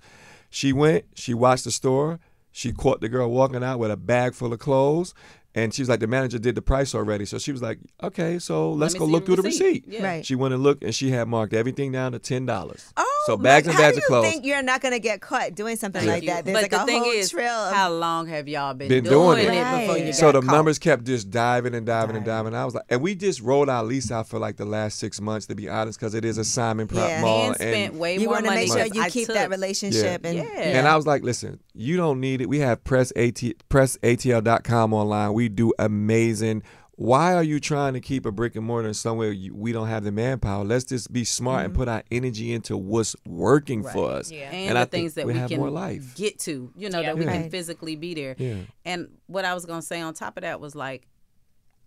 [0.49, 2.19] She went, she watched the store,
[2.57, 5.13] she caught the girl walking out with a bag full of clothes.
[5.53, 7.23] And she was like, the manager did the price already.
[7.25, 9.85] So she was like, okay, so let's me go look the through the receipt.
[9.85, 10.01] receipt.
[10.01, 10.03] Yeah.
[10.03, 10.25] Right.
[10.25, 12.91] She went and looked, and she had marked everything down to ten dollars.
[12.97, 14.25] Oh, so bags my- and bags how of do clothes.
[14.25, 16.45] you think you're not going to get caught doing something Thank like that?
[16.45, 18.87] There's but like the a thing whole is, trail of how long have y'all been,
[18.89, 19.57] Been doing doing, it.
[19.57, 20.51] it before you got So the caught?
[20.51, 22.55] numbers kept just diving and diving and diving.
[22.55, 25.21] I was like, and we just rolled our lease out for like the last six
[25.21, 27.21] months, to be honest, because it is a Simon Prop Yeah.
[27.21, 27.47] Mall.
[27.47, 30.25] and spent way you want to make sure you I keep took- that relationship.
[30.25, 30.43] And Yeah.
[30.45, 32.49] And I was like, listen, you don't need it.
[32.49, 33.35] We have press at
[33.69, 35.33] pressatl.com online.
[35.33, 36.63] We do amazing.
[36.97, 40.03] Why are you trying to keep a brick and mortar somewhere you, we don't have
[40.03, 40.65] the manpower?
[40.65, 41.79] Let's just be smart and mm-hmm.
[41.79, 44.31] put our energy into what's working for us.
[44.31, 44.49] Yeah.
[44.49, 46.15] and, I the think things that we we, have can more life.
[46.15, 47.09] get to, you know, Yeah.
[47.09, 47.41] that we Right.
[47.41, 48.35] can physically be there.
[48.39, 48.55] Yeah.
[48.83, 51.07] And what I was gonna say on top of that was like,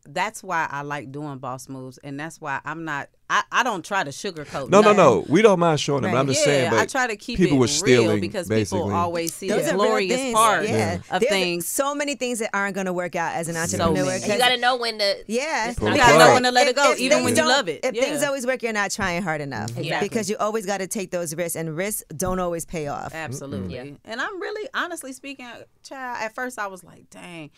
[0.09, 3.09] that's why I like doing boss moves, and that's why I'm not.
[3.33, 4.71] I, I don't try to sugarcoat.
[4.71, 4.97] No, no, nothing.
[4.97, 5.25] no.
[5.29, 6.11] We don't mind showing them.
[6.11, 6.71] But I'm just yeah, saying.
[6.71, 8.81] But I try to keep people it were stealing real because basically.
[8.81, 10.35] people always see Those the are glorious things.
[10.35, 10.95] part yeah.
[11.13, 11.69] of There's things.
[11.69, 14.05] So many things that aren't going to work out as an entrepreneur.
[14.05, 14.21] many.
[14.21, 15.25] 'cause- You got to know when to.
[15.29, 17.25] Yeah, Pull You the gotta know when to let it go, If- if even things
[17.25, 17.85] when you love it.
[17.85, 18.03] If Yeah.
[18.03, 19.79] things always work, you're not trying hard enough.
[19.79, 20.09] Exactly.
[20.09, 23.15] Because you always got to take those risks, and risks don't always pay off.
[23.15, 23.77] Absolutely.
[23.77, 23.85] Yeah.
[24.05, 25.47] And I'm really, honestly speaking,
[25.85, 27.51] child, at first I was like, dang,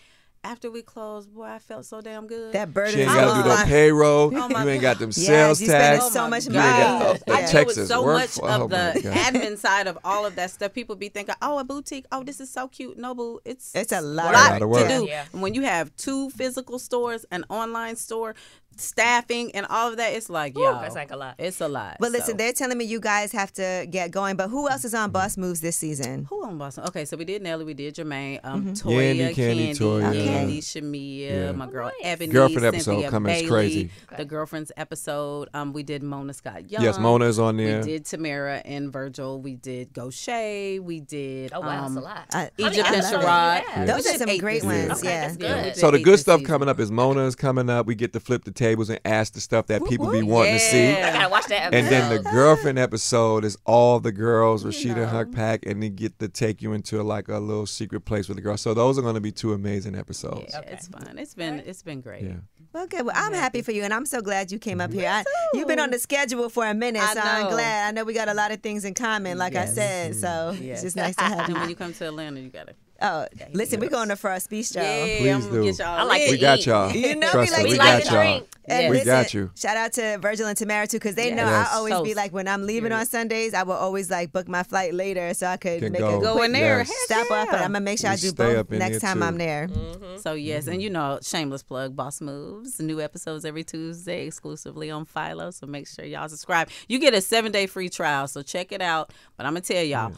[0.45, 2.53] after we closed, boy, I felt so damn good.
[2.53, 2.95] That burden.
[2.95, 4.37] She ain't I got to was do no like- payroll.
[4.37, 6.13] Oh my you ain't got them Yes, sales you spending tax.
[6.13, 7.19] so oh my much You got money.
[7.19, 7.41] the, the I Yeah.
[7.47, 10.51] deal Texas with so much for- of oh the admin side of all of that
[10.51, 10.73] stuff.
[10.73, 12.07] People be thinking, "Oh, a boutique.
[12.11, 13.41] Oh, this is so cute." No, boo.
[13.45, 14.89] It's It's a lot lot of work.
[14.89, 15.05] to do.
[15.07, 15.27] Yeah.
[15.33, 18.35] When you have two physical stores, an online store,
[18.77, 21.35] staffing and all of that, it's like, Ooh, yo, that's like a lot.
[21.39, 21.97] It's a lot.
[22.01, 22.37] But listen, so.
[22.37, 24.37] they're telling me you guys have to get going.
[24.37, 26.27] But who else is on Boss Moves this season?
[26.31, 26.85] Who on Boston?
[26.89, 28.83] Okay, so we did Nelly, we did Jermaine, um, Mhm.
[28.83, 30.13] Toya, Yandy, Kandi, Kandi, Toya.
[30.13, 30.61] Kandi, Yeah.
[30.61, 31.53] Shamea, Yeah.
[31.53, 33.91] my girl Ebony, Girlfriend episode Cynthia coming is Bailey, crazy.
[34.17, 36.83] The girlfriends episode, um, we did Mona Scott Young.
[36.83, 37.81] Yes, Mona is on there.
[37.81, 39.41] We did Tamara and Virgil.
[39.41, 40.81] We did Gaucher.
[40.83, 41.53] We did.
[41.55, 42.27] Oh, wow, um, that's a lot.
[42.33, 43.13] Uh, Egypt I and love.
[43.23, 43.63] Sherrod.
[43.69, 43.85] Yeah.
[43.87, 45.05] Those are some great this ones, season.
[45.09, 45.21] yeah.
[45.23, 45.65] that's good.
[45.75, 46.53] We So the good stuff season.
[46.53, 47.87] coming up is Mona's coming up.
[47.87, 50.59] We get to flip the tables and ask the stuff that people be wanting to
[50.59, 50.93] see.
[50.93, 55.33] I gotta watch that And then the girlfriend episode is all the girls, Rasheeda Huck
[55.33, 58.43] Pack, and they get to take you into like a little secret place with the
[58.43, 58.61] girls.
[58.61, 60.53] So those are going to be two amazing episodes.
[60.53, 61.19] Yeah, it's fun.
[61.19, 62.23] It's been it's been great.
[62.23, 62.37] Yeah.
[62.73, 63.05] Well, good.
[63.05, 65.01] Well, I'm happy for you, and I'm so glad you came up mm-hmm.
[65.01, 65.09] here.
[65.11, 67.89] I, you've been on the schedule for a minute, I so I'm glad.
[67.89, 70.15] I know we got a lot of things in common, like I said.
[70.15, 70.77] So Yes.
[70.77, 71.45] it's just nice to have you.
[71.45, 71.61] And you.
[71.61, 72.75] when you come to Atlanta, you gotta.
[73.03, 74.77] Oh, listen, we're going to Frost Bistro.
[74.77, 75.65] Yeah, Please I'm do.
[75.65, 75.89] get y'all.
[75.89, 76.29] I like lit.
[76.29, 76.67] to We got eat.
[76.67, 76.93] y'all.
[77.03, 78.11] You know Trust we like us, we to got eat.
[78.13, 78.47] y'all.
[78.67, 79.51] And we listen, got you.
[79.57, 81.69] Shout out to Virgil and Tamara too, because they know Yes.
[81.73, 84.63] I always be like, when I'm leaving on Sundays, I will always like book my
[84.63, 86.21] flight later so I could Can make go.
[86.21, 86.79] a Go quick in there.
[86.79, 86.89] Yes.
[86.89, 87.49] Heck stop off.
[87.51, 87.57] But.
[87.57, 89.25] I'm gonna make sure We I do stay both up next time too.
[89.25, 89.67] I'm there.
[89.67, 90.19] Mm-hmm.
[90.19, 90.81] So yes, and mm-hmm.
[90.83, 95.51] you know, shameless plug, Boss Moves, new episodes every Tuesday exclusively on Philo.
[95.51, 96.69] So make sure y'all subscribe.
[96.87, 99.13] You get a seven day free trial, so check it out.
[99.37, 100.13] But I'm gonna tell y'all,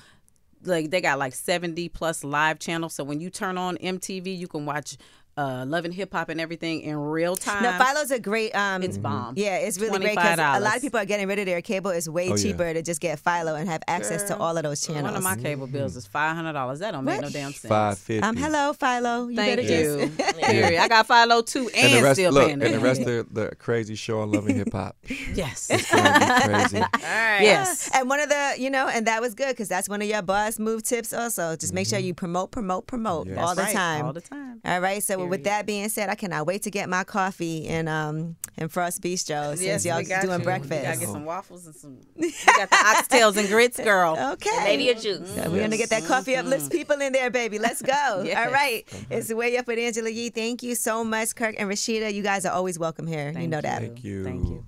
[0.66, 2.94] like they got like 70 plus live channels.
[2.94, 4.96] So when you turn on MTV, you can watch
[5.37, 7.62] uh, Love and Hip Hop and everything in real time.
[7.62, 8.55] No, Philo's a great.
[8.55, 9.35] Um, It's bomb.
[9.37, 11.91] Yeah, it's really great because a lot of people are getting rid of their cable.
[11.91, 12.43] It's way Oh, yeah.
[12.43, 15.05] cheaper to just get Philo and have access to all of those channels.
[15.05, 16.78] One of my cable bills is five hundred dollars.
[16.80, 17.68] That don't make no damn sense.
[17.68, 18.22] Five fifty.
[18.22, 19.28] Um, hello, Philo.
[19.28, 20.09] You Thank better you.
[20.16, 20.39] just.
[20.45, 20.80] Period.
[20.80, 23.32] I got Philo too, and, And the rest, still look, paying and the rest of
[23.35, 24.97] the crazy show on Love and Hip Hop.
[25.35, 25.68] Yes.
[25.70, 26.78] It's crazy.
[26.78, 27.41] All right.
[27.43, 27.91] Yes.
[27.95, 30.22] And one of the, you know, and that was good because that's one of your
[30.22, 31.57] boss move tips also.
[31.57, 33.39] Just make sure you promote, promote, promote Yes.
[33.39, 33.66] all the Mm-hmm.
[33.66, 34.05] Right, time.
[34.07, 34.61] All the time.
[34.64, 35.03] All right.
[35.03, 38.68] So with that being said, I cannot wait to get my coffee in um in
[38.68, 40.45] Frost Bistro since Yes, y'all doing you.
[40.45, 40.72] breakfast.
[40.72, 41.99] I gotta get some waffles and some.
[42.16, 44.16] We got the oxtails and grits, girl.
[44.35, 44.51] Okay.
[44.64, 45.33] Maybe a juice.
[45.37, 47.59] Yeah, We're gonna get that coffee uplifts people in there, baby.
[47.59, 48.22] Let's go.
[48.25, 48.47] Yes.
[48.47, 48.85] All right.
[49.11, 50.31] It's way up with Angela Yee.
[50.31, 52.12] Thank you so much, Kirk and Rasheeda.
[52.14, 53.33] You guys are always welcome here.
[53.37, 53.81] you know that.
[53.81, 54.25] Thank you.
[54.25, 54.64] Thank you.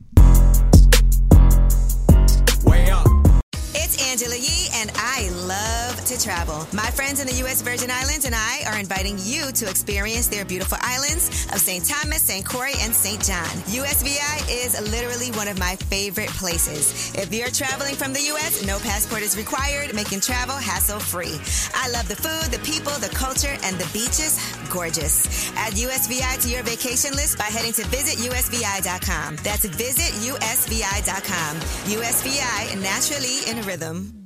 [4.16, 6.66] Angela Yee, and I love to travel.
[6.72, 7.60] My friends in the U.S.
[7.60, 11.84] Virgin Islands and I are inviting you to experience their beautiful islands of St.
[11.84, 12.42] Thomas, St.
[12.42, 13.22] Croix, and St.
[13.22, 13.44] John.
[13.68, 17.12] USVI is literally one of my favorite places.
[17.14, 21.36] If you're traveling from the U.S., no passport is required, making travel hassle free.
[21.74, 24.40] I love the food, the people, the culture, and the beaches.
[24.70, 25.50] Gorgeous.
[25.56, 29.36] Add USVI to your vacation list by heading to visitusvi.com.
[29.36, 31.56] That's visitusvi.com.
[31.86, 34.25] USVI, naturally in rhythm.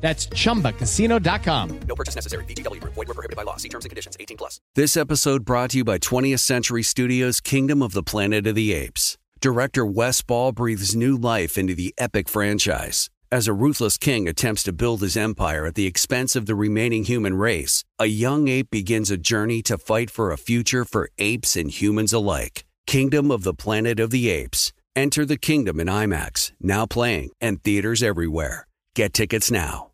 [0.00, 1.80] That's chumbacasino.com.
[1.86, 2.44] No purchase necessary.
[2.44, 2.94] VGW Group.
[2.94, 3.56] Void were prohibited by law.
[3.56, 4.16] See terms and conditions.
[4.18, 4.60] 18 plus.
[4.74, 8.72] This episode brought to you by 20th Century Studios' Kingdom of the Planet of the
[8.72, 9.18] Apes.
[9.40, 13.08] Director Wes Ball breathes new life into the epic franchise.
[13.32, 17.04] As a ruthless king attempts to build his empire at the expense of the remaining
[17.04, 21.54] human race, a young ape begins a journey to fight for a future for apes
[21.54, 22.64] and humans alike.
[22.86, 24.72] Kingdom of the Planet of the Apes.
[24.96, 28.66] Enter the kingdom in IMAX, now playing, and theaters everywhere.
[28.96, 29.89] Get tickets now.